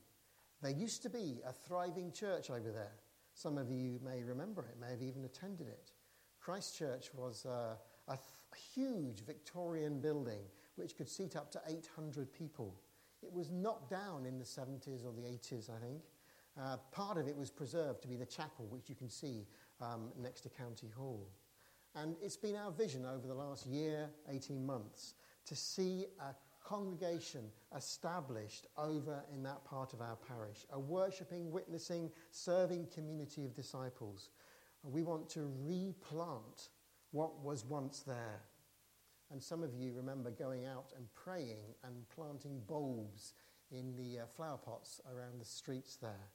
There 0.61 0.71
used 0.71 1.01
to 1.03 1.09
be 1.09 1.39
a 1.47 1.53
thriving 1.53 2.11
church 2.11 2.49
over 2.49 2.71
there. 2.71 2.91
Some 3.33 3.57
of 3.57 3.71
you 3.71 3.99
may 4.03 4.23
remember 4.23 4.63
it, 4.63 4.75
may 4.79 4.91
have 4.91 5.01
even 5.01 5.23
attended 5.23 5.67
it. 5.67 5.91
Christ 6.49 6.79
Church 6.79 7.11
was 7.13 7.45
uh, 7.45 7.75
a 8.07 8.17
huge 8.73 9.23
Victorian 9.23 9.99
building 10.01 10.41
which 10.77 10.97
could 10.97 11.07
seat 11.07 11.35
up 11.35 11.51
to 11.51 11.61
800 11.67 12.33
people. 12.33 12.73
It 13.21 13.31
was 13.31 13.51
knocked 13.51 13.91
down 13.91 14.25
in 14.25 14.39
the 14.39 14.45
70s 14.45 15.05
or 15.05 15.13
the 15.13 15.27
80s, 15.27 15.69
I 15.69 15.79
think. 15.79 16.01
Uh, 16.59 16.77
part 16.91 17.19
of 17.19 17.27
it 17.27 17.37
was 17.37 17.51
preserved 17.51 18.01
to 18.01 18.07
be 18.07 18.15
the 18.15 18.25
chapel, 18.25 18.65
which 18.71 18.89
you 18.89 18.95
can 18.95 19.11
see 19.11 19.45
um, 19.79 20.09
next 20.19 20.41
to 20.41 20.49
County 20.49 20.89
Hall. 20.97 21.27
And 21.93 22.15
it's 22.19 22.35
been 22.35 22.55
our 22.55 22.71
vision 22.71 23.05
over 23.05 23.27
the 23.27 23.35
last 23.35 23.67
year, 23.67 24.09
18 24.27 24.65
months, 24.65 25.13
to 25.45 25.55
see 25.55 26.07
a 26.19 26.33
congregation 26.67 27.43
established 27.77 28.65
over 28.75 29.23
in 29.31 29.43
that 29.43 29.63
part 29.65 29.93
of 29.93 30.01
our 30.01 30.17
parish, 30.27 30.65
a 30.73 30.79
worshipping, 30.79 31.51
witnessing, 31.51 32.09
serving 32.31 32.87
community 32.91 33.45
of 33.45 33.53
disciples 33.53 34.29
we 34.83 35.03
want 35.03 35.29
to 35.29 35.51
replant 35.63 36.69
what 37.11 37.43
was 37.43 37.65
once 37.65 37.99
there. 38.05 38.41
And 39.31 39.41
some 39.41 39.63
of 39.63 39.73
you 39.75 39.93
remember 39.93 40.31
going 40.31 40.65
out 40.65 40.91
and 40.95 41.05
praying 41.13 41.75
and 41.83 42.07
planting 42.09 42.61
bulbs 42.67 43.33
in 43.71 43.95
the 43.95 44.21
uh, 44.21 44.25
flower 44.35 44.57
pots 44.57 45.01
around 45.13 45.39
the 45.39 45.45
streets 45.45 45.97
there. 45.97 46.29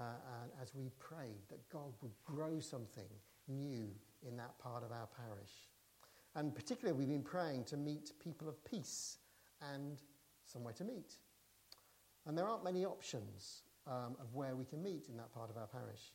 Uh, 0.00 0.04
and 0.42 0.50
as 0.60 0.74
we 0.74 0.90
prayed 0.98 1.48
that 1.48 1.68
God 1.68 1.92
would 2.00 2.12
grow 2.24 2.58
something 2.58 3.08
new 3.46 3.88
in 4.26 4.36
that 4.36 4.58
part 4.58 4.82
of 4.82 4.90
our 4.90 5.08
parish. 5.16 5.68
And 6.34 6.54
particularly, 6.54 6.98
we've 6.98 7.08
been 7.08 7.22
praying 7.22 7.64
to 7.64 7.76
meet 7.76 8.12
people 8.22 8.48
of 8.48 8.64
peace 8.64 9.18
and 9.74 10.00
somewhere 10.44 10.72
to 10.74 10.84
meet. 10.84 11.16
And 12.26 12.38
there 12.38 12.48
aren't 12.48 12.64
many 12.64 12.86
options 12.86 13.62
um, 13.86 14.16
of 14.20 14.32
where 14.34 14.56
we 14.56 14.64
can 14.64 14.82
meet 14.82 15.08
in 15.08 15.16
that 15.18 15.32
part 15.34 15.50
of 15.50 15.56
our 15.56 15.66
parish. 15.66 16.12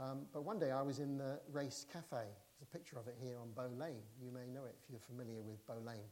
Um, 0.00 0.26
but 0.32 0.42
one 0.44 0.58
day 0.58 0.70
I 0.72 0.82
was 0.82 0.98
in 0.98 1.18
the 1.18 1.38
Race 1.52 1.86
Cafe. 1.92 2.06
There's 2.10 2.62
a 2.62 2.72
picture 2.76 2.98
of 2.98 3.06
it 3.06 3.16
here 3.22 3.36
on 3.40 3.52
Bow 3.54 3.70
Lane. 3.78 4.02
You 4.20 4.32
may 4.32 4.46
know 4.52 4.64
it 4.64 4.74
if 4.82 4.90
you're 4.90 4.98
familiar 4.98 5.40
with 5.40 5.64
Bow 5.66 5.78
Lane. 5.86 6.10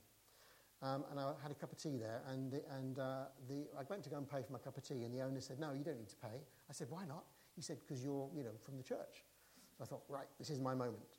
Um, 0.83 1.05
and 1.11 1.19
I 1.19 1.33
had 1.43 1.51
a 1.53 1.55
cup 1.55 1.71
of 1.73 1.79
tea 1.79 1.97
there, 1.97 2.23
and, 2.29 2.51
the, 2.51 2.63
and 2.79 2.99
uh, 2.99 3.25
the, 3.49 3.67
I 3.79 3.83
went 3.89 4.03
to 4.05 4.11
go 4.11 4.17
and 4.17 4.29
pay 4.29 4.43
for 4.43 4.53
my 4.53 4.59
cup 4.59 4.77
of 4.77 4.83
tea, 4.83 5.05
and 5.05 5.15
the 5.15 5.21
owner 5.21 5.41
said, 5.41 5.61
No, 5.61 5.73
you 5.73 5.85
don't 5.85 5.99
need 5.99 6.09
to 6.09 6.17
pay. 6.17 6.43
I 6.69 6.73
said, 6.73 6.89
Why 6.91 7.05
not? 7.07 7.25
He 7.55 7.63
said, 7.63 7.79
Because 7.87 8.03
you're 8.05 8.29
you 8.37 8.43
know, 8.43 8.51
from 8.61 8.77
the 8.77 8.83
church. 8.83 9.25
So 9.79 9.85
I 9.85 9.87
thought, 9.87 10.03
Right, 10.09 10.27
this 10.39 10.51
is 10.51 10.59
my 10.59 10.75
moment. 10.75 11.19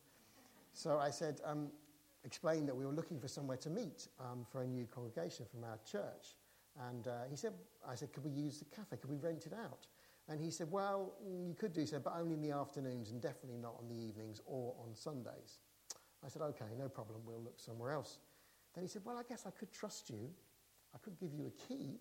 So 0.74 1.00
I 1.00 1.10
said, 1.10 1.39
um, 1.46 1.70
explained 2.25 2.67
that 2.67 2.75
we 2.75 2.86
were 2.86 2.91
looking 2.91 3.20
for 3.20 3.27
somewhere 3.27 3.58
to 3.58 3.70
meet 3.70 4.08
um, 4.20 4.46
for 4.50 4.63
a 4.63 4.67
new 4.67 4.86
congregation 4.86 5.46
from 5.50 5.63
our 5.63 5.79
church. 5.89 6.36
And 6.89 7.08
uh, 7.08 7.12
he 7.29 7.36
said, 7.36 7.53
I 7.88 7.96
said, 7.96 8.12
Could 8.12 8.24
we 8.24 8.32
use 8.32 8.60
the 8.60 8.65
cafe? 8.65 8.98
Could 8.98 9.10
we 9.10 9.17
rent 9.17 9.46
it 9.46 9.53
out? 9.53 9.88
And 10.30 10.39
he 10.39 10.51
said, 10.51 10.72
Well, 10.72 11.13
mm, 11.27 11.48
you 11.48 11.53
could 11.53 11.74
do 11.74 11.86
so, 11.86 12.00
but 12.00 12.13
only 12.18 12.34
in 12.34 12.42
the 12.42 12.51
afternoons 12.51 13.12
and 13.12 13.22
definitely 13.22 13.58
not 13.58 13.75
on 13.80 13.88
the 13.88 13.96
evenings 13.96 14.42
or 14.46 14.74
on 14.80 14.96
Sundays. 14.96 15.60
I 16.25 16.30
said, 16.30 16.42
Okay, 16.42 16.65
no 16.77 16.88
problem, 16.88 17.22
we'll 17.25 17.42
look 17.42 17.60
somewhere 17.60 17.92
else. 17.92 18.20
Then 18.74 18.84
he 18.84 18.88
said, 18.88 19.01
Well, 19.06 19.18
I 19.18 19.24
guess 19.27 19.46
I 19.46 19.51
could 19.51 19.72
trust 19.72 20.10
you. 20.10 20.30
I 20.96 20.98
could 21.00 21.20
give 21.20 21.34
you 21.34 21.48
a 21.48 21.68
key. 21.68 22.00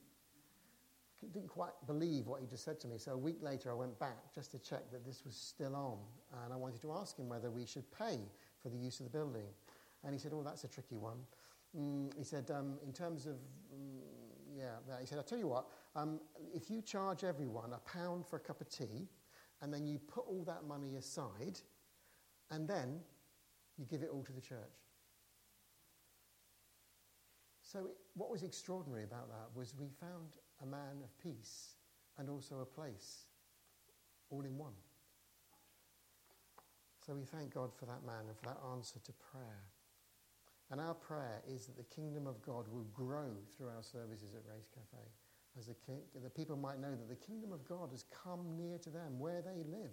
I 1.23 1.29
didn't 1.33 1.49
quite 1.49 1.73
believe 1.87 2.27
what 2.27 2.41
he 2.41 2.47
just 2.47 2.65
said 2.65 2.81
to 2.81 2.89
me. 2.89 2.99
So 2.99 3.13
a 3.13 3.17
week 3.17 3.39
later, 3.41 3.71
I 3.71 3.75
went 3.75 3.99
back 3.99 4.35
just 4.35 4.51
to 4.53 4.59
check 4.59 4.91
that 4.91 5.05
this 5.05 5.23
was 5.25 5.37
still 5.37 5.77
on. 5.77 5.99
And 6.45 6.53
I 6.53 6.57
wanted 6.57 6.81
to 6.83 6.93
ask 6.93 7.17
him 7.17 7.29
whether 7.29 7.51
we 7.51 7.65
should 7.65 7.85
pay 7.97 8.19
for 8.61 8.71
the 8.71 8.77
use 8.77 8.99
of 8.99 9.05
the 9.07 9.11
building. 9.11 9.47
And 10.05 10.13
he 10.13 10.19
said, 10.19 10.33
Oh, 10.35 10.43
that's 10.43 10.65
a 10.65 10.69
tricky 10.69 10.97
one. 10.97 11.19
Mm, 11.79 12.17
he 12.19 12.25
said, 12.25 12.51
um, 12.51 12.79
In 12.85 12.93
terms 12.93 13.27
of, 13.27 13.35
mm, 13.35 14.01
yeah, 14.87 14.95
that, 14.95 15.01
he 15.01 15.07
said, 15.07 15.19
I'll 15.19 15.25
tell 15.25 15.39
you 15.39 15.49
what, 15.49 15.67
um, 15.95 16.21
if 16.55 16.71
you 16.71 16.83
charge 16.83 17.25
everyone 17.25 17.73
a 17.73 17.79
pound 17.79 18.27
for 18.27 18.37
a 18.37 18.41
cup 18.41 18.61
of 18.61 18.69
tea, 18.69 19.09
and 19.61 19.73
then 19.73 19.87
you 19.87 19.99
put 19.99 20.25
all 20.27 20.45
that 20.45 20.65
money 20.65 20.97
aside, 20.97 21.61
and 22.51 22.69
then 22.69 23.01
you 23.79 23.85
give 23.87 24.03
it 24.03 24.11
all 24.13 24.25
to 24.25 24.33
the 24.33 24.41
church. 24.41 24.59
So, 27.63 27.91
what 28.15 28.31
was 28.31 28.43
extraordinary 28.43 29.05
about 29.05 29.29
that 29.29 29.57
was 29.59 29.75
we 29.79 29.89
found 29.89 30.37
a 30.63 30.67
man 30.67 31.03
of 31.03 31.17
peace 31.23 31.77
and 32.19 32.29
also 32.29 32.61
a 32.61 32.67
place, 32.67 33.29
all 34.31 34.43
in 34.43 34.59
one. 34.59 34.75
So, 37.07 37.15
we 37.15 37.25
thank 37.25 37.55
God 37.55 37.71
for 37.75 37.87
that 37.87 38.05
man 38.05 38.27
and 38.29 38.37
for 38.37 38.47
that 38.47 38.59
answer 38.75 38.99
to 38.99 39.13
prayer. 39.13 39.72
And 40.73 40.81
our 40.81 40.95
prayer 40.95 41.43
is 41.47 41.67
that 41.67 41.77
the 41.77 41.95
kingdom 41.95 42.27
of 42.27 42.41
God 42.41 42.67
will 42.67 42.87
grow 42.95 43.29
through 43.55 43.69
our 43.69 43.83
services 43.83 44.35
at 44.35 44.51
Race 44.51 44.71
Cafe 44.75 45.05
as 45.59 45.67
the, 45.67 45.75
king, 45.75 46.01
the 46.23 46.31
people 46.31 46.57
might 46.57 46.81
know 46.81 46.93
that 46.93 47.11
the 47.11 47.27
kingdom 47.27 47.53
of 47.53 47.63
God 47.69 47.91
has 47.91 48.07
come 48.25 48.57
near 48.57 48.79
to 48.79 48.89
them 48.89 49.19
where 49.19 49.43
they 49.43 49.63
live. 49.71 49.93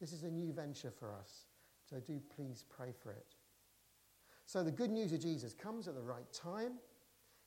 This 0.00 0.12
is 0.12 0.24
a 0.24 0.30
new 0.30 0.52
venture 0.52 0.90
for 0.90 1.14
us, 1.14 1.44
so 1.88 2.00
do 2.00 2.20
please 2.34 2.64
pray 2.68 2.92
for 3.02 3.12
it. 3.12 3.36
So, 4.46 4.64
the 4.64 4.72
good 4.72 4.90
news 4.90 5.12
of 5.12 5.20
Jesus 5.20 5.52
comes 5.52 5.86
at 5.86 5.94
the 5.94 6.02
right 6.02 6.32
time. 6.32 6.72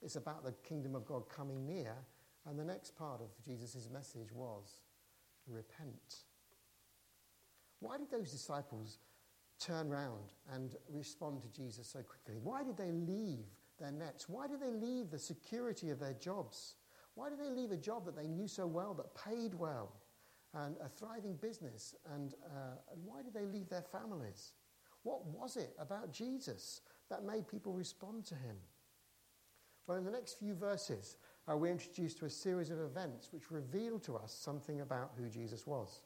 It's 0.01 0.15
about 0.15 0.45
the 0.45 0.53
kingdom 0.63 0.95
of 0.95 1.05
God 1.05 1.27
coming 1.27 1.65
near. 1.65 1.95
And 2.47 2.57
the 2.57 2.63
next 2.63 2.95
part 2.95 3.21
of 3.21 3.27
Jesus' 3.43 3.89
message 3.91 4.31
was 4.31 4.81
repent. 5.47 6.23
Why 7.79 7.97
did 7.97 8.09
those 8.09 8.31
disciples 8.31 9.00
turn 9.61 9.89
round 9.89 10.33
and 10.53 10.75
respond 10.89 11.41
to 11.41 11.49
Jesus 11.49 11.87
so 11.87 11.99
quickly? 11.99 12.35
Why 12.41 12.63
did 12.63 12.77
they 12.77 12.91
leave 12.91 13.45
their 13.79 13.91
nets? 13.91 14.27
Why 14.27 14.47
did 14.47 14.59
they 14.59 14.71
leave 14.71 15.09
the 15.09 15.19
security 15.19 15.89
of 15.89 15.99
their 15.99 16.13
jobs? 16.13 16.75
Why 17.15 17.29
did 17.29 17.39
they 17.39 17.49
leave 17.49 17.71
a 17.71 17.77
job 17.77 18.05
that 18.05 18.15
they 18.15 18.27
knew 18.27 18.47
so 18.47 18.65
well, 18.65 18.93
that 18.95 19.15
paid 19.15 19.53
well? 19.53 19.93
and 20.53 20.75
a 20.83 20.89
thriving 20.89 21.35
business. 21.35 21.95
And, 22.13 22.33
uh, 22.45 22.75
and 22.91 23.03
why 23.05 23.21
did 23.21 23.33
they 23.33 23.45
leave 23.45 23.69
their 23.69 23.83
families? 23.83 24.53
What 25.03 25.25
was 25.25 25.57
it 25.57 25.73
about 25.79 26.11
Jesus 26.11 26.81
that 27.09 27.23
made 27.23 27.47
people 27.47 27.73
respond 27.73 28.25
to 28.25 28.35
him? 28.35 28.55
Well, 29.87 29.97
in 29.97 30.05
the 30.05 30.11
next 30.11 30.39
few 30.39 30.53
verses, 30.53 31.17
uh, 31.49 31.57
we're 31.57 31.71
introduced 31.71 32.19
to 32.19 32.25
a 32.25 32.29
series 32.29 32.69
of 32.69 32.79
events 32.79 33.29
which 33.31 33.51
reveal 33.51 33.99
to 33.99 34.15
us 34.15 34.31
something 34.31 34.81
about 34.81 35.11
who 35.17 35.27
Jesus 35.27 35.65
was. 35.65 36.01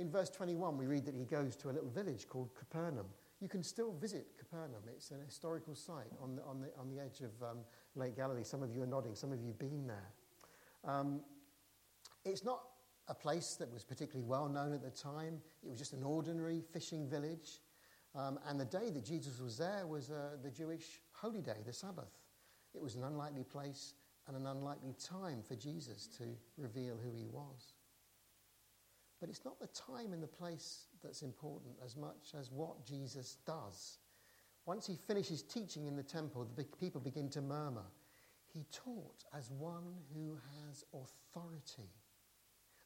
In 0.00 0.10
verse 0.10 0.30
21, 0.30 0.78
we 0.78 0.86
read 0.86 1.04
that 1.04 1.14
he 1.14 1.26
goes 1.26 1.54
to 1.56 1.68
a 1.68 1.72
little 1.72 1.90
village 1.90 2.26
called 2.26 2.54
Capernaum. 2.54 3.04
You 3.38 3.50
can 3.50 3.62
still 3.62 3.92
visit 3.92 4.28
Capernaum. 4.38 4.80
It's 4.88 5.10
an 5.10 5.20
historical 5.26 5.74
site 5.74 6.10
on 6.22 6.36
the, 6.36 6.42
on 6.44 6.62
the, 6.62 6.68
on 6.80 6.88
the 6.88 6.98
edge 6.98 7.20
of 7.20 7.30
um, 7.42 7.58
Lake 7.94 8.16
Galilee. 8.16 8.42
Some 8.42 8.62
of 8.62 8.74
you 8.74 8.82
are 8.82 8.86
nodding, 8.86 9.14
some 9.14 9.30
of 9.30 9.42
you 9.42 9.48
have 9.48 9.58
been 9.58 9.86
there. 9.86 10.10
Um, 10.86 11.20
it's 12.24 12.44
not 12.44 12.62
a 13.08 13.14
place 13.14 13.56
that 13.56 13.70
was 13.70 13.84
particularly 13.84 14.26
well 14.26 14.48
known 14.48 14.72
at 14.72 14.82
the 14.82 14.90
time, 14.90 15.38
it 15.62 15.68
was 15.68 15.78
just 15.78 15.92
an 15.92 16.02
ordinary 16.02 16.62
fishing 16.72 17.06
village. 17.06 17.60
Um, 18.14 18.38
and 18.48 18.58
the 18.58 18.64
day 18.64 18.88
that 18.88 19.04
Jesus 19.04 19.38
was 19.38 19.58
there 19.58 19.86
was 19.86 20.10
uh, 20.10 20.36
the 20.42 20.50
Jewish 20.50 21.02
holy 21.12 21.42
day, 21.42 21.58
the 21.66 21.74
Sabbath. 21.74 22.16
It 22.74 22.80
was 22.80 22.94
an 22.94 23.04
unlikely 23.04 23.44
place 23.44 23.92
and 24.26 24.34
an 24.34 24.46
unlikely 24.46 24.94
time 24.98 25.42
for 25.46 25.56
Jesus 25.56 26.06
to 26.16 26.24
reveal 26.56 26.96
who 26.96 27.12
he 27.14 27.26
was. 27.26 27.74
But 29.20 29.28
it's 29.28 29.44
not 29.44 29.60
the 29.60 29.68
time 29.68 30.12
and 30.12 30.22
the 30.22 30.26
place 30.26 30.86
that's 31.02 31.22
important 31.22 31.74
as 31.84 31.96
much 31.96 32.34
as 32.38 32.50
what 32.50 32.86
Jesus 32.86 33.36
does. 33.46 33.98
Once 34.66 34.86
he 34.86 34.96
finishes 34.96 35.42
teaching 35.42 35.86
in 35.86 35.96
the 35.96 36.02
temple, 36.02 36.48
the 36.56 36.64
people 36.78 37.00
begin 37.00 37.28
to 37.30 37.40
murmur. 37.40 37.84
He 38.52 38.64
taught 38.72 39.24
as 39.36 39.50
one 39.50 39.94
who 40.14 40.38
has 40.62 40.84
authority. 40.92 41.90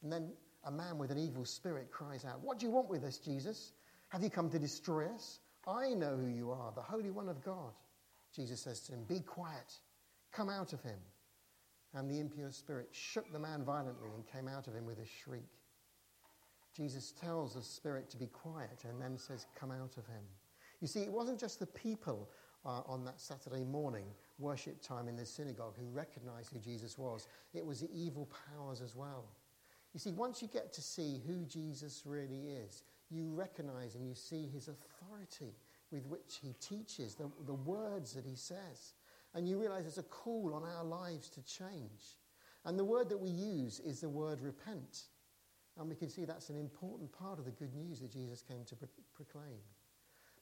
And 0.02 0.12
then 0.12 0.32
a 0.64 0.70
man 0.70 0.98
with 0.98 1.10
an 1.10 1.18
evil 1.18 1.44
spirit 1.44 1.90
cries 1.90 2.24
out, 2.24 2.40
What 2.42 2.58
do 2.58 2.66
you 2.66 2.72
want 2.72 2.88
with 2.88 3.04
us, 3.04 3.18
Jesus? 3.18 3.72
Have 4.08 4.22
you 4.22 4.30
come 4.30 4.50
to 4.50 4.58
destroy 4.58 5.06
us? 5.06 5.40
I 5.66 5.94
know 5.94 6.16
who 6.16 6.28
you 6.28 6.50
are, 6.50 6.72
the 6.74 6.82
Holy 6.82 7.10
One 7.10 7.28
of 7.28 7.42
God. 7.42 7.72
Jesus 8.34 8.60
says 8.60 8.80
to 8.82 8.92
him, 8.92 9.04
Be 9.04 9.20
quiet, 9.20 9.72
come 10.32 10.50
out 10.50 10.72
of 10.72 10.82
him. 10.82 10.98
And 11.94 12.10
the 12.10 12.18
impure 12.18 12.50
spirit 12.50 12.88
shook 12.90 13.32
the 13.32 13.38
man 13.38 13.64
violently 13.64 14.08
and 14.14 14.26
came 14.26 14.48
out 14.48 14.66
of 14.66 14.74
him 14.74 14.84
with 14.84 14.98
a 14.98 15.06
shriek. 15.06 15.48
Jesus 16.76 17.12
tells 17.12 17.54
the 17.54 17.62
spirit 17.62 18.10
to 18.10 18.16
be 18.16 18.26
quiet 18.26 18.84
and 18.88 19.00
then 19.00 19.16
says, 19.16 19.46
Come 19.58 19.70
out 19.70 19.96
of 19.96 20.06
him. 20.06 20.22
You 20.80 20.88
see, 20.88 21.00
it 21.00 21.12
wasn't 21.12 21.38
just 21.38 21.60
the 21.60 21.66
people 21.66 22.28
uh, 22.64 22.80
on 22.86 23.04
that 23.04 23.20
Saturday 23.20 23.64
morning, 23.64 24.06
worship 24.38 24.82
time 24.82 25.08
in 25.08 25.16
the 25.16 25.26
synagogue, 25.26 25.74
who 25.78 25.86
recognized 25.86 26.52
who 26.52 26.58
Jesus 26.58 26.98
was, 26.98 27.28
it 27.52 27.64
was 27.64 27.80
the 27.80 27.90
evil 27.94 28.28
powers 28.50 28.80
as 28.80 28.96
well. 28.96 29.24
You 29.92 30.00
see, 30.00 30.12
once 30.12 30.42
you 30.42 30.48
get 30.48 30.72
to 30.72 30.82
see 30.82 31.20
who 31.26 31.44
Jesus 31.44 32.02
really 32.04 32.48
is, 32.48 32.82
you 33.10 33.30
recognize 33.32 33.94
and 33.94 34.06
you 34.08 34.14
see 34.14 34.48
his 34.52 34.68
authority 34.68 35.54
with 35.92 36.06
which 36.06 36.40
he 36.42 36.54
teaches, 36.54 37.14
the, 37.14 37.30
the 37.46 37.54
words 37.54 38.12
that 38.14 38.24
he 38.24 38.34
says. 38.34 38.94
And 39.34 39.48
you 39.48 39.60
realize 39.60 39.82
there's 39.82 39.98
a 39.98 40.02
call 40.02 40.52
on 40.54 40.64
our 40.64 40.84
lives 40.84 41.28
to 41.30 41.42
change. 41.44 42.18
And 42.64 42.78
the 42.78 42.84
word 42.84 43.08
that 43.10 43.20
we 43.20 43.30
use 43.30 43.80
is 43.80 44.00
the 44.00 44.08
word 44.08 44.40
repent. 44.40 45.04
And 45.78 45.88
we 45.88 45.96
can 45.96 46.08
see 46.08 46.24
that's 46.24 46.50
an 46.50 46.56
important 46.56 47.10
part 47.12 47.38
of 47.38 47.44
the 47.44 47.50
good 47.50 47.74
news 47.74 48.00
that 48.00 48.12
Jesus 48.12 48.42
came 48.42 48.64
to 48.66 48.76
pro- 48.76 48.88
proclaim. 49.14 49.58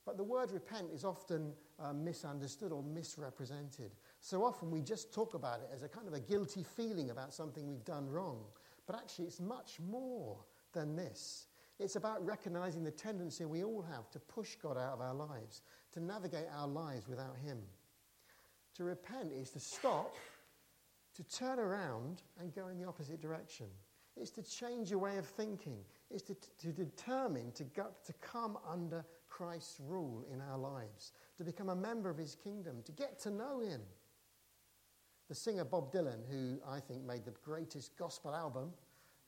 But 0.05 0.17
the 0.17 0.25
word 0.25 0.51
repent 0.51 0.89
is 0.93 1.05
often 1.05 1.53
uh, 1.79 1.93
misunderstood 1.93 2.73
or 2.73 2.83
misrepresented. 2.83 3.93
So 4.21 4.45
often 4.45 4.71
we 4.71 4.83
just 4.83 5.15
talk 5.15 5.35
about 5.35 5.61
it 5.61 5.71
as 5.73 5.83
a 5.83 5.89
kind 5.89 6.09
of 6.09 6.15
a 6.15 6.21
guilty 6.21 6.65
feeling 6.65 7.11
about 7.11 7.33
something 7.33 7.67
we've 7.67 7.85
done 7.85 8.09
wrong. 8.09 8.41
But 8.87 8.97
actually, 8.97 9.27
it's 9.27 9.41
much 9.41 9.79
more 9.81 10.39
than 10.73 10.97
this. 10.97 11.47
It's 11.79 11.97
about 11.97 12.25
recognizing 12.25 12.85
the 12.85 12.91
tendency 12.91 13.45
we 13.45 13.63
all 13.63 13.83
have 13.83 14.11
to 14.11 14.19
push 14.19 14.57
God 14.57 14.77
out 14.77 14.95
of 14.95 15.01
our 15.01 15.15
lives, 15.15 15.63
to 15.93 16.01
navigate 16.01 16.47
our 16.55 16.69
lives 16.69 17.09
without 17.09 17.37
Him. 17.37 17.59
To 18.75 18.85
repent 18.85 19.33
is 19.33 19.51
to 19.51 19.61
stop, 19.61 20.15
to 21.15 21.23
turn 21.25 21.59
around 21.59 22.23
and 22.41 22.55
go 22.55 22.69
in 22.69 22.79
the 22.79 22.87
opposite 22.87 23.21
direction. 23.21 23.67
It's 24.17 24.31
to 24.33 24.43
change 24.43 24.91
your 24.91 24.99
way 24.99 25.17
of 25.17 25.27
thinking. 25.27 25.79
It's 26.11 26.23
to, 26.25 26.37
to 26.61 26.69
determine 26.69 27.53
to, 27.53 27.65
go, 27.65 27.87
to 28.07 28.13
come 28.15 28.59
under 28.69 29.05
Christ's 29.29 29.81
rule 29.81 30.25
in 30.33 30.41
our 30.41 30.59
lives, 30.59 31.13
to 31.39 31.45
become 31.45 31.71
a 31.71 31.77
member 31.77 32.11
of 32.11 32.19
his 32.19 32.35
kingdom, 32.35 32.83
to 32.85 32.93
get 32.93 33.19
to 33.21 33.31
know 33.31 33.61
him. 33.61 33.81
The 35.29 35.35
singer 35.35 35.65
Bob 35.65 35.93
Dylan, 35.93 36.21
who 36.31 36.59
I 36.69 36.79
think 36.81 37.05
made 37.05 37.25
the 37.25 37.33
greatest 37.43 37.97
gospel 37.97 38.35
album, 38.35 38.71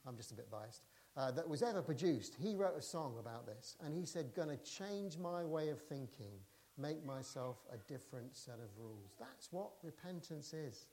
I'm 0.06 0.16
just 0.16 0.32
a 0.32 0.34
bit 0.34 0.50
biased, 0.50 0.82
uh, 1.16 1.30
that 1.30 1.48
was 1.48 1.62
ever 1.62 1.80
produced, 1.80 2.36
he 2.40 2.54
wrote 2.54 2.76
a 2.76 2.82
song 2.82 3.16
about 3.18 3.46
this. 3.46 3.76
And 3.82 3.94
he 3.94 4.04
said, 4.04 4.34
Gonna 4.34 4.58
change 4.58 5.16
my 5.16 5.44
way 5.44 5.70
of 5.70 5.80
thinking, 5.80 6.32
make 6.76 7.04
myself 7.04 7.56
a 7.72 7.76
different 7.90 8.36
set 8.36 8.56
of 8.56 8.68
rules. 8.78 9.14
That's 9.18 9.52
what 9.52 9.70
repentance 9.82 10.52
is. 10.52 10.86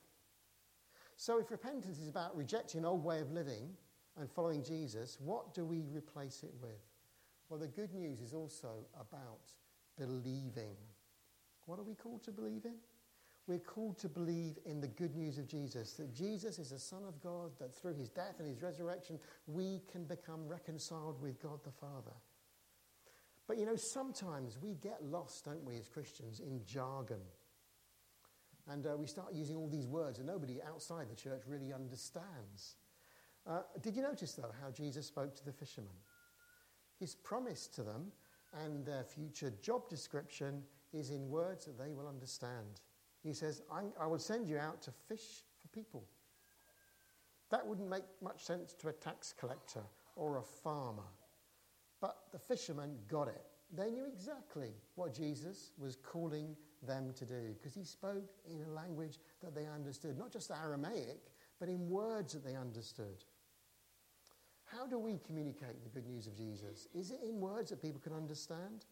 So, 1.21 1.37
if 1.37 1.51
repentance 1.51 1.99
is 1.99 2.07
about 2.07 2.35
rejecting 2.35 2.79
an 2.79 2.85
old 2.85 3.03
way 3.03 3.19
of 3.19 3.31
living 3.31 3.69
and 4.17 4.27
following 4.27 4.63
Jesus, 4.63 5.19
what 5.19 5.53
do 5.53 5.63
we 5.63 5.81
replace 5.81 6.41
it 6.41 6.51
with? 6.59 6.81
Well, 7.47 7.59
the 7.59 7.67
good 7.67 7.93
news 7.93 8.21
is 8.21 8.33
also 8.33 8.87
about 8.99 9.53
believing. 9.99 10.75
What 11.67 11.77
are 11.77 11.83
we 11.83 11.93
called 11.93 12.23
to 12.23 12.31
believe 12.31 12.65
in? 12.65 12.73
We're 13.45 13.59
called 13.59 13.99
to 13.99 14.09
believe 14.09 14.57
in 14.65 14.81
the 14.81 14.87
good 14.87 15.15
news 15.15 15.37
of 15.37 15.47
Jesus 15.47 15.93
that 15.93 16.11
Jesus 16.11 16.57
is 16.57 16.71
the 16.71 16.79
Son 16.79 17.03
of 17.07 17.21
God, 17.21 17.51
that 17.59 17.75
through 17.75 17.93
his 17.93 18.09
death 18.09 18.39
and 18.39 18.47
his 18.47 18.63
resurrection, 18.63 19.19
we 19.45 19.83
can 19.91 20.05
become 20.05 20.47
reconciled 20.47 21.21
with 21.21 21.39
God 21.39 21.59
the 21.63 21.69
Father. 21.69 22.15
But 23.47 23.59
you 23.59 23.67
know, 23.67 23.75
sometimes 23.75 24.57
we 24.59 24.73
get 24.73 25.03
lost, 25.03 25.45
don't 25.45 25.63
we, 25.63 25.77
as 25.77 25.87
Christians, 25.87 26.39
in 26.39 26.65
jargon. 26.65 27.21
And 28.69 28.85
uh, 28.85 28.95
we 28.97 29.07
start 29.07 29.33
using 29.33 29.55
all 29.55 29.67
these 29.67 29.87
words 29.87 30.17
that 30.17 30.25
nobody 30.25 30.59
outside 30.67 31.09
the 31.09 31.15
church 31.15 31.41
really 31.47 31.73
understands. 31.73 32.75
Uh, 33.47 33.61
did 33.81 33.95
you 33.95 34.03
notice, 34.03 34.33
though, 34.33 34.51
how 34.61 34.69
Jesus 34.69 35.07
spoke 35.07 35.35
to 35.35 35.45
the 35.45 35.51
fishermen? 35.51 35.93
His 36.99 37.15
promise 37.15 37.67
to 37.67 37.83
them 37.83 38.11
and 38.63 38.85
their 38.85 39.03
future 39.03 39.51
job 39.61 39.89
description 39.89 40.61
is 40.93 41.09
in 41.09 41.29
words 41.29 41.65
that 41.65 41.79
they 41.79 41.91
will 41.93 42.07
understand. 42.07 42.81
He 43.23 43.33
says, 43.33 43.61
I 43.71 44.05
will 44.05 44.19
send 44.19 44.47
you 44.47 44.57
out 44.57 44.81
to 44.83 44.91
fish 44.91 45.43
for 45.59 45.67
people. 45.69 46.03
That 47.49 47.65
wouldn't 47.65 47.89
make 47.89 48.03
much 48.21 48.43
sense 48.43 48.73
to 48.75 48.89
a 48.89 48.93
tax 48.93 49.33
collector 49.37 49.83
or 50.15 50.37
a 50.37 50.43
farmer. 50.43 51.09
But 51.99 52.17
the 52.31 52.39
fishermen 52.39 52.97
got 53.07 53.27
it. 53.27 53.41
They 53.73 53.91
knew 53.91 54.05
exactly 54.05 54.71
what 54.95 55.13
Jesus 55.13 55.71
was 55.77 55.95
calling 55.95 56.55
them 56.85 57.13
to 57.15 57.25
do 57.25 57.53
because 57.57 57.73
he 57.73 57.83
spoke 57.83 58.31
in 58.49 58.63
a 58.63 58.71
language 58.71 59.19
that 59.43 59.55
they 59.55 59.67
understood, 59.67 60.17
not 60.17 60.31
just 60.31 60.51
Aramaic, 60.51 61.31
but 61.59 61.69
in 61.69 61.89
words 61.89 62.33
that 62.33 62.43
they 62.43 62.55
understood. 62.55 63.23
How 64.65 64.87
do 64.87 64.97
we 64.97 65.19
communicate 65.25 65.83
the 65.83 65.89
good 65.89 66.07
news 66.07 66.27
of 66.27 66.35
Jesus? 66.35 66.87
Is 66.93 67.11
it 67.11 67.19
in 67.27 67.39
words 67.39 67.71
that 67.71 67.81
people 67.81 67.99
can 67.99 68.13
understand? 68.13 68.85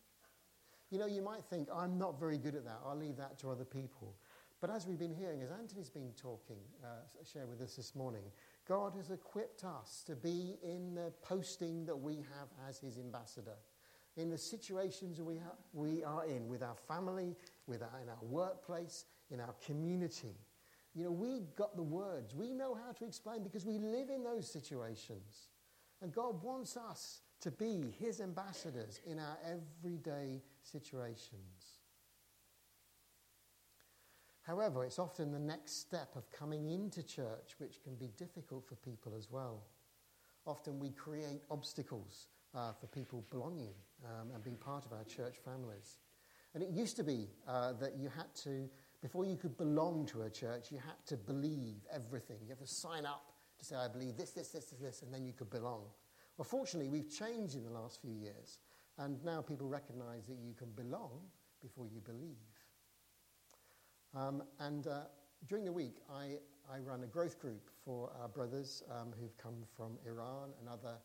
You 0.92 1.00
know, 1.00 1.06
you 1.06 1.22
might 1.22 1.46
think, 1.50 1.70
I'm 1.74 1.98
not 1.98 2.20
very 2.20 2.38
good 2.38 2.56
at 2.56 2.66
that. 2.66 2.80
I'll 2.86 2.98
leave 2.98 3.18
that 3.18 3.40
to 3.40 3.50
other 3.50 3.64
people. 3.64 4.16
But 4.60 4.70
as 4.70 4.86
we've 4.86 5.00
been 5.00 5.14
hearing, 5.14 5.42
as 5.42 5.52
Anthony's 5.52 5.90
been 5.90 6.12
talking, 6.22 6.58
uh, 6.84 7.46
with 7.50 7.62
us 7.62 7.76
this 7.76 7.96
morning, 7.96 8.24
God 8.68 8.94
has 8.96 9.10
equipped 9.10 9.64
us 9.64 10.04
to 10.06 10.16
be 10.16 10.58
in 10.62 10.94
the 10.96 11.14
posting 11.22 11.86
that 11.86 11.96
we 11.96 12.16
have 12.16 12.50
as 12.68 12.80
his 12.80 12.98
ambassador 12.98 13.56
in 14.20 14.30
the 14.30 14.38
situations 14.38 15.22
we, 15.22 15.38
ha- 15.38 15.56
we 15.72 16.04
are 16.04 16.26
in 16.26 16.48
with 16.50 16.62
our 16.62 16.76
family, 16.88 17.36
with 17.68 17.82
our, 17.82 18.02
in 18.02 18.10
our 18.10 18.24
workplace, 18.24 19.06
in 19.32 19.40
our 19.40 19.56
community. 19.66 20.36
You 20.94 21.06
know, 21.06 21.12
we 21.12 21.44
got 21.56 21.78
the 21.78 21.84
words. 21.84 22.36
We 22.36 22.52
know 22.52 22.76
how 22.76 22.92
to 22.92 23.06
explain 23.06 23.44
because 23.44 23.66
we 23.66 23.78
live 23.78 24.10
in 24.10 24.24
those 24.24 24.52
situations. 24.52 25.50
And 26.02 26.14
God 26.14 26.44
wants 26.44 26.76
us 26.76 27.22
to 27.42 27.52
be 27.52 27.94
His 27.98 28.20
ambassadors 28.20 29.00
in 29.06 29.20
our 29.20 29.38
everyday 29.46 30.42
situations. 30.64 31.78
However, 34.42 34.84
it's 34.84 35.00
often 35.00 35.32
the 35.32 35.40
next 35.40 35.80
step 35.80 36.16
of 36.16 36.30
coming 36.32 36.72
into 36.72 37.04
church 37.04 37.56
which 37.60 37.82
can 37.84 37.96
be 37.96 38.10
difficult 38.18 38.68
for 38.68 38.76
people 38.76 39.14
as 39.18 39.30
well. 39.32 39.64
Often 40.46 40.80
we 40.80 40.90
create 40.90 41.44
obstacles 41.52 42.28
uh, 42.56 42.74
for 42.74 42.88
people 42.88 43.24
belonging 43.30 43.74
um, 44.06 44.32
and 44.34 44.44
being 44.44 44.58
part 44.58 44.86
of 44.86 44.94
our 44.94 45.04
church 45.04 45.38
families. 45.44 46.00
And 46.54 46.64
it 46.64 46.70
used 46.70 46.96
to 46.98 47.04
be 47.04 47.28
uh, 47.48 47.74
that 47.74 47.98
you 47.98 48.10
had 48.10 48.34
to, 48.44 48.70
before 49.02 49.26
you 49.26 49.38
could 49.38 49.58
belong 49.58 50.06
to 50.08 50.24
a 50.24 50.30
church, 50.30 50.72
you 50.72 50.78
had 50.78 50.96
to 51.08 51.18
believe 51.18 51.78
everything. 51.94 52.38
You 52.44 52.50
have 52.50 52.60
to 52.60 52.68
sign 52.68 53.06
up 53.06 53.34
to 53.60 53.66
say, 53.66 53.76
I 53.76 53.88
believe 53.88 54.18
this, 54.18 54.32
this, 54.32 54.50
this, 54.50 54.66
this, 54.66 54.80
this, 54.80 55.02
and 55.04 55.14
then 55.14 55.26
you 55.26 55.34
could 55.34 55.50
belong. 55.50 55.84
Well, 56.38 56.46
fortunately, 56.46 56.90
we've 56.90 57.10
changed 57.10 57.56
in 57.56 57.64
the 57.64 57.70
last 57.70 58.02
few 58.02 58.14
years, 58.14 58.60
and 58.98 59.24
now 59.24 59.42
people 59.42 59.68
recognize 59.68 60.26
that 60.28 60.38
you 60.42 60.54
can 60.54 60.70
belong 60.72 61.22
before 61.62 61.86
you 61.86 62.00
believe. 62.00 62.38
Um, 64.16 64.44
and 64.60 64.88
uh, 64.88 65.02
during 65.48 65.66
the 65.66 65.72
week, 65.72 65.98
I, 66.10 66.38
I 66.72 66.80
run 66.80 67.04
a 67.04 67.08
growth 67.08 67.40
group 67.40 67.70
for 67.86 68.12
our 68.22 68.28
brothers 68.28 68.84
um, 68.90 69.14
who've 69.20 69.38
come 69.38 69.66
from 69.76 69.98
Iran 70.06 70.50
and 70.60 70.70
other 70.70 70.96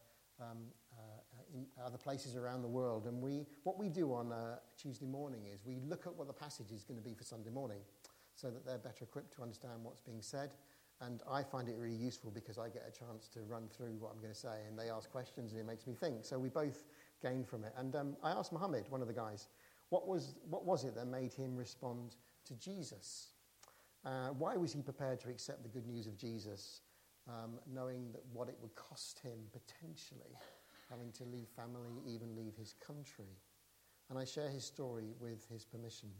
um, 0.40 0.58
uh, 0.92 1.13
in 1.54 1.66
other 1.84 1.96
places 1.96 2.36
around 2.36 2.62
the 2.62 2.68
world. 2.68 3.06
And 3.06 3.22
we, 3.22 3.46
what 3.62 3.78
we 3.78 3.88
do 3.88 4.12
on 4.12 4.32
uh, 4.32 4.56
Tuesday 4.76 5.06
morning 5.06 5.42
is 5.52 5.64
we 5.64 5.78
look 5.88 6.06
at 6.06 6.14
what 6.14 6.26
the 6.26 6.32
passage 6.32 6.72
is 6.72 6.84
going 6.84 6.98
to 6.98 7.04
be 7.04 7.14
for 7.14 7.24
Sunday 7.24 7.50
morning 7.50 7.78
so 8.34 8.50
that 8.50 8.66
they're 8.66 8.78
better 8.78 9.04
equipped 9.04 9.34
to 9.36 9.42
understand 9.42 9.74
what's 9.82 10.00
being 10.00 10.20
said. 10.20 10.50
And 11.00 11.22
I 11.30 11.42
find 11.42 11.68
it 11.68 11.76
really 11.78 11.96
useful 11.96 12.30
because 12.30 12.58
I 12.58 12.68
get 12.68 12.84
a 12.88 12.90
chance 12.90 13.28
to 13.34 13.40
run 13.42 13.68
through 13.68 13.96
what 13.98 14.12
I'm 14.12 14.20
going 14.20 14.32
to 14.32 14.38
say, 14.38 14.58
and 14.68 14.78
they 14.78 14.90
ask 14.90 15.10
questions, 15.10 15.52
and 15.52 15.60
it 15.60 15.66
makes 15.66 15.86
me 15.86 15.94
think. 15.94 16.24
So 16.24 16.38
we 16.38 16.48
both 16.48 16.84
gain 17.22 17.44
from 17.44 17.64
it. 17.64 17.72
And 17.76 17.94
um, 17.96 18.16
I 18.22 18.30
asked 18.30 18.52
Mohammed, 18.52 18.84
one 18.90 19.00
of 19.00 19.08
the 19.08 19.14
guys, 19.14 19.48
what 19.90 20.06
was, 20.06 20.36
what 20.48 20.64
was 20.64 20.84
it 20.84 20.94
that 20.94 21.06
made 21.06 21.32
him 21.32 21.56
respond 21.56 22.16
to 22.46 22.54
Jesus? 22.54 23.28
Uh, 24.04 24.28
why 24.28 24.56
was 24.56 24.72
he 24.72 24.82
prepared 24.82 25.20
to 25.20 25.30
accept 25.30 25.62
the 25.62 25.68
good 25.68 25.86
news 25.86 26.06
of 26.06 26.16
Jesus, 26.16 26.80
um, 27.28 27.58
knowing 27.72 28.12
that 28.12 28.22
what 28.32 28.48
it 28.48 28.56
would 28.60 28.74
cost 28.74 29.18
him 29.20 29.38
potentially, 29.52 30.36
having 30.90 31.12
to 31.12 31.24
leave 31.24 31.48
family, 31.48 31.88
even 32.06 32.36
leave 32.36 32.54
his 32.56 32.74
country? 32.84 33.38
And 34.10 34.18
I 34.18 34.24
share 34.24 34.48
his 34.48 34.64
story 34.64 35.14
with 35.18 35.48
his 35.48 35.64
permission. 35.64 36.10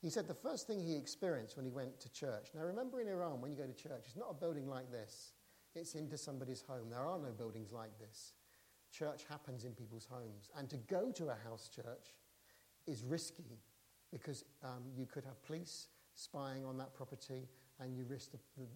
He 0.00 0.10
said 0.10 0.26
the 0.26 0.34
first 0.34 0.66
thing 0.66 0.80
he 0.80 0.96
experienced 0.96 1.56
when 1.56 1.64
he 1.64 1.70
went 1.70 2.00
to 2.00 2.12
church. 2.12 2.48
Now, 2.54 2.62
remember 2.62 3.00
in 3.00 3.08
Iran, 3.08 3.40
when 3.40 3.52
you 3.52 3.56
go 3.56 3.66
to 3.66 3.72
church, 3.72 4.04
it's 4.06 4.16
not 4.16 4.30
a 4.30 4.34
building 4.34 4.66
like 4.66 4.90
this, 4.90 5.32
it's 5.74 5.94
into 5.94 6.18
somebody's 6.18 6.62
home. 6.62 6.90
There 6.90 7.06
are 7.06 7.18
no 7.18 7.30
buildings 7.30 7.72
like 7.72 7.96
this. 7.98 8.32
Church 8.92 9.24
happens 9.28 9.64
in 9.64 9.72
people's 9.72 10.06
homes. 10.10 10.50
And 10.56 10.68
to 10.70 10.76
go 10.76 11.12
to 11.12 11.28
a 11.28 11.36
house 11.48 11.70
church 11.74 12.16
is 12.86 13.04
risky 13.04 13.60
because 14.10 14.44
um, 14.62 14.82
you 14.94 15.06
could 15.06 15.24
have 15.24 15.42
police 15.44 15.88
spying 16.14 16.64
on 16.64 16.76
that 16.78 16.92
property 16.94 17.48
and 17.80 17.96
you 17.96 18.04
risk 18.04 18.32
the, 18.32 18.38
the, 18.58 18.66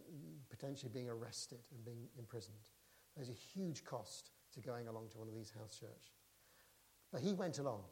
potentially 0.48 0.90
being 0.92 1.08
arrested 1.08 1.58
and 1.70 1.84
being 1.84 2.08
imprisoned. 2.18 2.70
There's 3.14 3.28
a 3.28 3.32
huge 3.32 3.84
cost 3.84 4.30
to 4.56 4.60
going 4.60 4.88
along 4.88 5.08
to 5.12 5.18
one 5.18 5.28
of 5.28 5.34
these 5.34 5.52
house 5.56 5.78
church. 5.78 6.12
But 7.12 7.20
he 7.20 7.32
went 7.32 7.58
along 7.58 7.82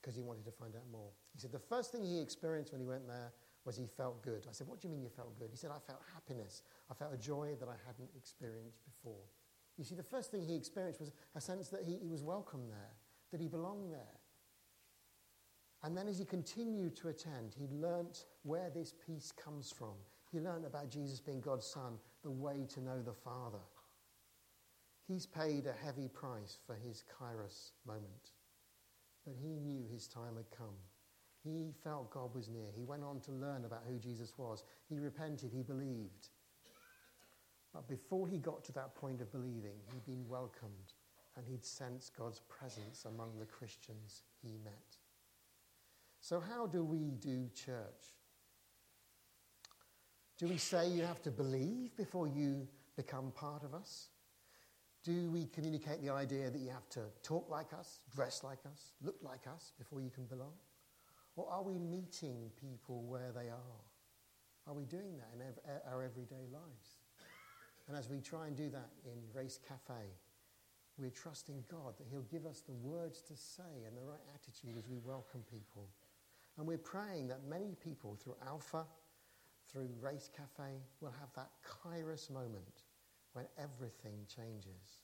because 0.00 0.14
he 0.14 0.22
wanted 0.22 0.44
to 0.44 0.52
find 0.52 0.76
out 0.76 0.84
more. 0.92 1.10
He 1.34 1.40
said 1.40 1.52
the 1.52 1.58
first 1.58 1.92
thing 1.92 2.04
he 2.04 2.20
experienced 2.20 2.72
when 2.72 2.80
he 2.80 2.86
went 2.86 3.06
there 3.08 3.32
was 3.64 3.76
he 3.76 3.86
felt 3.86 4.22
good. 4.22 4.46
I 4.48 4.52
said, 4.52 4.66
What 4.66 4.80
do 4.80 4.88
you 4.88 4.92
mean 4.92 5.02
you 5.02 5.10
felt 5.10 5.38
good? 5.38 5.48
He 5.50 5.56
said, 5.56 5.70
I 5.70 5.78
felt 5.78 6.00
happiness. 6.14 6.62
I 6.90 6.94
felt 6.94 7.12
a 7.12 7.18
joy 7.18 7.56
that 7.58 7.68
I 7.68 7.76
hadn't 7.86 8.10
experienced 8.16 8.78
before. 8.84 9.24
You 9.76 9.84
see, 9.84 9.94
the 9.94 10.02
first 10.02 10.30
thing 10.30 10.42
he 10.42 10.54
experienced 10.54 11.00
was 11.00 11.12
a 11.34 11.40
sense 11.40 11.68
that 11.68 11.82
he, 11.82 11.96
he 12.02 12.08
was 12.08 12.22
welcome 12.22 12.68
there, 12.68 12.92
that 13.32 13.40
he 13.40 13.48
belonged 13.48 13.92
there. 13.92 14.20
And 15.82 15.96
then 15.96 16.08
as 16.08 16.18
he 16.18 16.24
continued 16.24 16.96
to 16.96 17.08
attend, 17.08 17.54
he 17.58 17.66
learnt 17.66 18.26
where 18.42 18.70
this 18.70 18.94
peace 19.06 19.32
comes 19.32 19.72
from. 19.72 19.94
He 20.30 20.38
learnt 20.38 20.66
about 20.66 20.90
Jesus 20.90 21.20
being 21.20 21.40
God's 21.40 21.66
Son, 21.66 21.98
the 22.22 22.30
way 22.30 22.66
to 22.68 22.80
know 22.80 23.00
the 23.02 23.14
Father. 23.14 23.58
He's 25.10 25.26
paid 25.26 25.66
a 25.66 25.84
heavy 25.84 26.06
price 26.06 26.58
for 26.64 26.76
his 26.76 27.02
kairos 27.18 27.72
moment. 27.84 28.30
But 29.26 29.34
he 29.42 29.56
knew 29.56 29.82
his 29.92 30.06
time 30.06 30.36
had 30.36 30.56
come. 30.56 30.76
He 31.42 31.72
felt 31.82 32.12
God 32.12 32.32
was 32.32 32.48
near. 32.48 32.68
He 32.76 32.84
went 32.84 33.02
on 33.02 33.18
to 33.22 33.32
learn 33.32 33.64
about 33.64 33.82
who 33.88 33.98
Jesus 33.98 34.32
was. 34.36 34.62
He 34.88 35.00
repented. 35.00 35.50
He 35.52 35.64
believed. 35.64 36.28
But 37.74 37.88
before 37.88 38.28
he 38.28 38.38
got 38.38 38.62
to 38.66 38.72
that 38.74 38.94
point 38.94 39.20
of 39.20 39.32
believing, 39.32 39.80
he'd 39.92 40.06
been 40.06 40.28
welcomed 40.28 40.92
and 41.36 41.44
he'd 41.44 41.64
sensed 41.64 42.16
God's 42.16 42.42
presence 42.48 43.04
among 43.04 43.36
the 43.40 43.46
Christians 43.46 44.22
he 44.40 44.58
met. 44.62 44.96
So, 46.20 46.38
how 46.38 46.68
do 46.68 46.84
we 46.84 47.10
do 47.18 47.48
church? 47.52 48.14
Do 50.38 50.46
we 50.46 50.56
say 50.56 50.88
you 50.88 51.02
have 51.02 51.22
to 51.22 51.32
believe 51.32 51.96
before 51.96 52.28
you 52.28 52.68
become 52.96 53.32
part 53.32 53.64
of 53.64 53.74
us? 53.74 54.10
Do 55.02 55.30
we 55.30 55.46
communicate 55.46 56.02
the 56.02 56.10
idea 56.10 56.50
that 56.50 56.58
you 56.60 56.68
have 56.68 56.88
to 56.90 57.00
talk 57.22 57.48
like 57.48 57.72
us, 57.72 58.00
dress 58.14 58.44
like 58.44 58.58
us, 58.70 58.92
look 59.02 59.16
like 59.22 59.46
us 59.46 59.72
before 59.78 60.02
you 60.02 60.10
can 60.10 60.24
belong? 60.24 60.52
Or 61.36 61.48
are 61.50 61.62
we 61.62 61.78
meeting 61.78 62.50
people 62.60 63.02
where 63.04 63.32
they 63.32 63.48
are? 63.48 63.80
Are 64.66 64.74
we 64.74 64.84
doing 64.84 65.16
that 65.16 65.30
in 65.34 65.40
ev- 65.40 65.80
our 65.90 66.02
everyday 66.02 66.46
lives? 66.52 66.98
And 67.88 67.96
as 67.96 68.10
we 68.10 68.20
try 68.20 68.46
and 68.46 68.54
do 68.54 68.68
that 68.70 68.90
in 69.06 69.18
Race 69.32 69.58
Cafe, 69.66 70.04
we're 70.98 71.10
trusting 71.10 71.64
God 71.70 71.96
that 71.96 72.06
He'll 72.10 72.22
give 72.22 72.44
us 72.44 72.60
the 72.60 72.74
words 72.74 73.22
to 73.22 73.36
say 73.36 73.84
and 73.86 73.96
the 73.96 74.02
right 74.02 74.20
attitude 74.34 74.76
as 74.76 74.86
we 74.86 74.98
welcome 74.98 75.42
people. 75.50 75.88
And 76.58 76.66
we're 76.66 76.76
praying 76.76 77.28
that 77.28 77.48
many 77.48 77.74
people 77.82 78.18
through 78.22 78.36
Alpha, 78.46 78.84
through 79.72 79.88
Race 79.98 80.28
Cafe, 80.36 80.72
will 81.00 81.14
have 81.18 81.32
that 81.36 81.52
kairos 81.64 82.30
moment 82.30 82.82
when 83.32 83.46
everything 83.58 84.26
changes. 84.28 85.02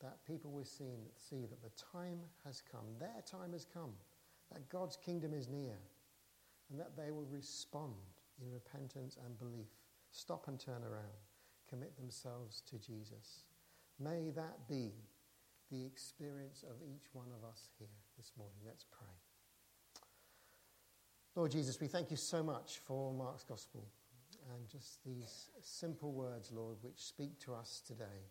That 0.00 0.24
people 0.26 0.50
will 0.50 0.64
see, 0.64 1.12
see 1.16 1.46
that 1.46 1.62
the 1.62 1.84
time 1.92 2.20
has 2.44 2.62
come, 2.70 2.86
their 2.98 3.22
time 3.30 3.52
has 3.52 3.66
come, 3.66 3.92
that 4.52 4.68
God's 4.68 4.96
kingdom 4.96 5.34
is 5.34 5.48
near, 5.48 5.76
and 6.70 6.80
that 6.80 6.96
they 6.96 7.10
will 7.10 7.26
respond 7.30 7.94
in 8.40 8.50
repentance 8.50 9.18
and 9.24 9.38
belief, 9.38 9.68
stop 10.10 10.48
and 10.48 10.58
turn 10.58 10.82
around, 10.82 11.28
commit 11.68 11.96
themselves 11.96 12.62
to 12.70 12.78
Jesus. 12.78 13.44
May 13.98 14.30
that 14.30 14.66
be 14.68 14.92
the 15.70 15.84
experience 15.84 16.64
of 16.68 16.76
each 16.82 17.06
one 17.12 17.28
of 17.36 17.48
us 17.48 17.68
here 17.78 17.88
this 18.16 18.32
morning. 18.36 18.56
Let's 18.66 18.86
pray. 18.90 19.06
Lord 21.36 21.52
Jesus, 21.52 21.80
we 21.80 21.86
thank 21.86 22.10
you 22.10 22.16
so 22.16 22.42
much 22.42 22.80
for 22.86 23.12
Mark's 23.12 23.44
gospel 23.44 23.86
and 24.54 24.68
just 24.68 25.04
these 25.04 25.48
simple 25.60 26.12
words, 26.12 26.50
Lord, 26.52 26.78
which 26.82 26.98
speak 26.98 27.38
to 27.40 27.54
us 27.54 27.82
today. 27.86 28.28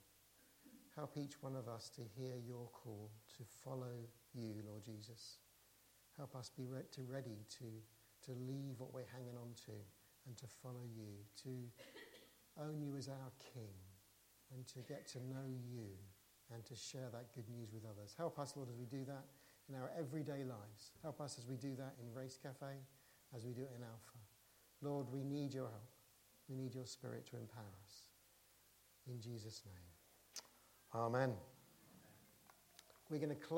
Help 0.95 1.17
each 1.17 1.41
one 1.41 1.55
of 1.55 1.67
us 1.67 1.89
to 1.95 2.01
hear 2.17 2.35
your 2.45 2.67
call 2.73 3.11
to 3.37 3.43
follow 3.63 3.95
you, 4.33 4.55
Lord 4.67 4.83
Jesus. 4.83 5.37
Help 6.17 6.35
us 6.35 6.51
be 6.55 6.65
re- 6.65 6.81
to 6.91 7.01
ready 7.03 7.45
to, 7.59 7.65
to 8.25 8.31
leave 8.47 8.75
what 8.77 8.93
we're 8.93 9.07
hanging 9.13 9.37
on 9.37 9.53
to 9.65 9.71
and 10.27 10.35
to 10.37 10.45
follow 10.61 10.83
you, 10.83 11.07
to 11.43 11.49
own 12.61 12.81
you 12.81 12.97
as 12.97 13.07
our 13.07 13.31
King, 13.53 13.71
and 14.53 14.67
to 14.67 14.79
get 14.79 15.07
to 15.09 15.19
know 15.19 15.47
you 15.47 15.87
and 16.53 16.65
to 16.65 16.75
share 16.75 17.07
that 17.13 17.33
good 17.33 17.47
news 17.49 17.71
with 17.71 17.83
others. 17.85 18.15
Help 18.17 18.39
us, 18.39 18.53
Lord, 18.55 18.69
as 18.69 18.75
we 18.77 18.85
do 18.85 19.05
that 19.05 19.25
in 19.69 19.75
our 19.75 19.91
everyday 19.97 20.43
lives. 20.43 20.91
Help 21.01 21.21
us 21.21 21.37
as 21.37 21.47
we 21.47 21.55
do 21.55 21.75
that 21.77 21.93
in 22.01 22.13
Race 22.13 22.37
Cafe, 22.41 22.73
as 23.35 23.45
we 23.45 23.53
do 23.53 23.61
it 23.61 23.71
in 23.77 23.83
Alpha. 23.83 24.19
Lord, 24.81 25.07
we 25.11 25.23
need 25.23 25.53
your 25.53 25.67
help. 25.67 25.98
We 26.49 26.55
need 26.55 26.73
your 26.73 26.85
Spirit 26.85 27.27
to 27.27 27.37
empower 27.37 27.75
us. 27.85 27.95
In 29.07 29.21
Jesus' 29.21 29.61
name. 29.65 31.01
Amen. 31.01 31.33
We're 33.09 33.17
going 33.17 33.29
to 33.29 33.35
close. 33.35 33.57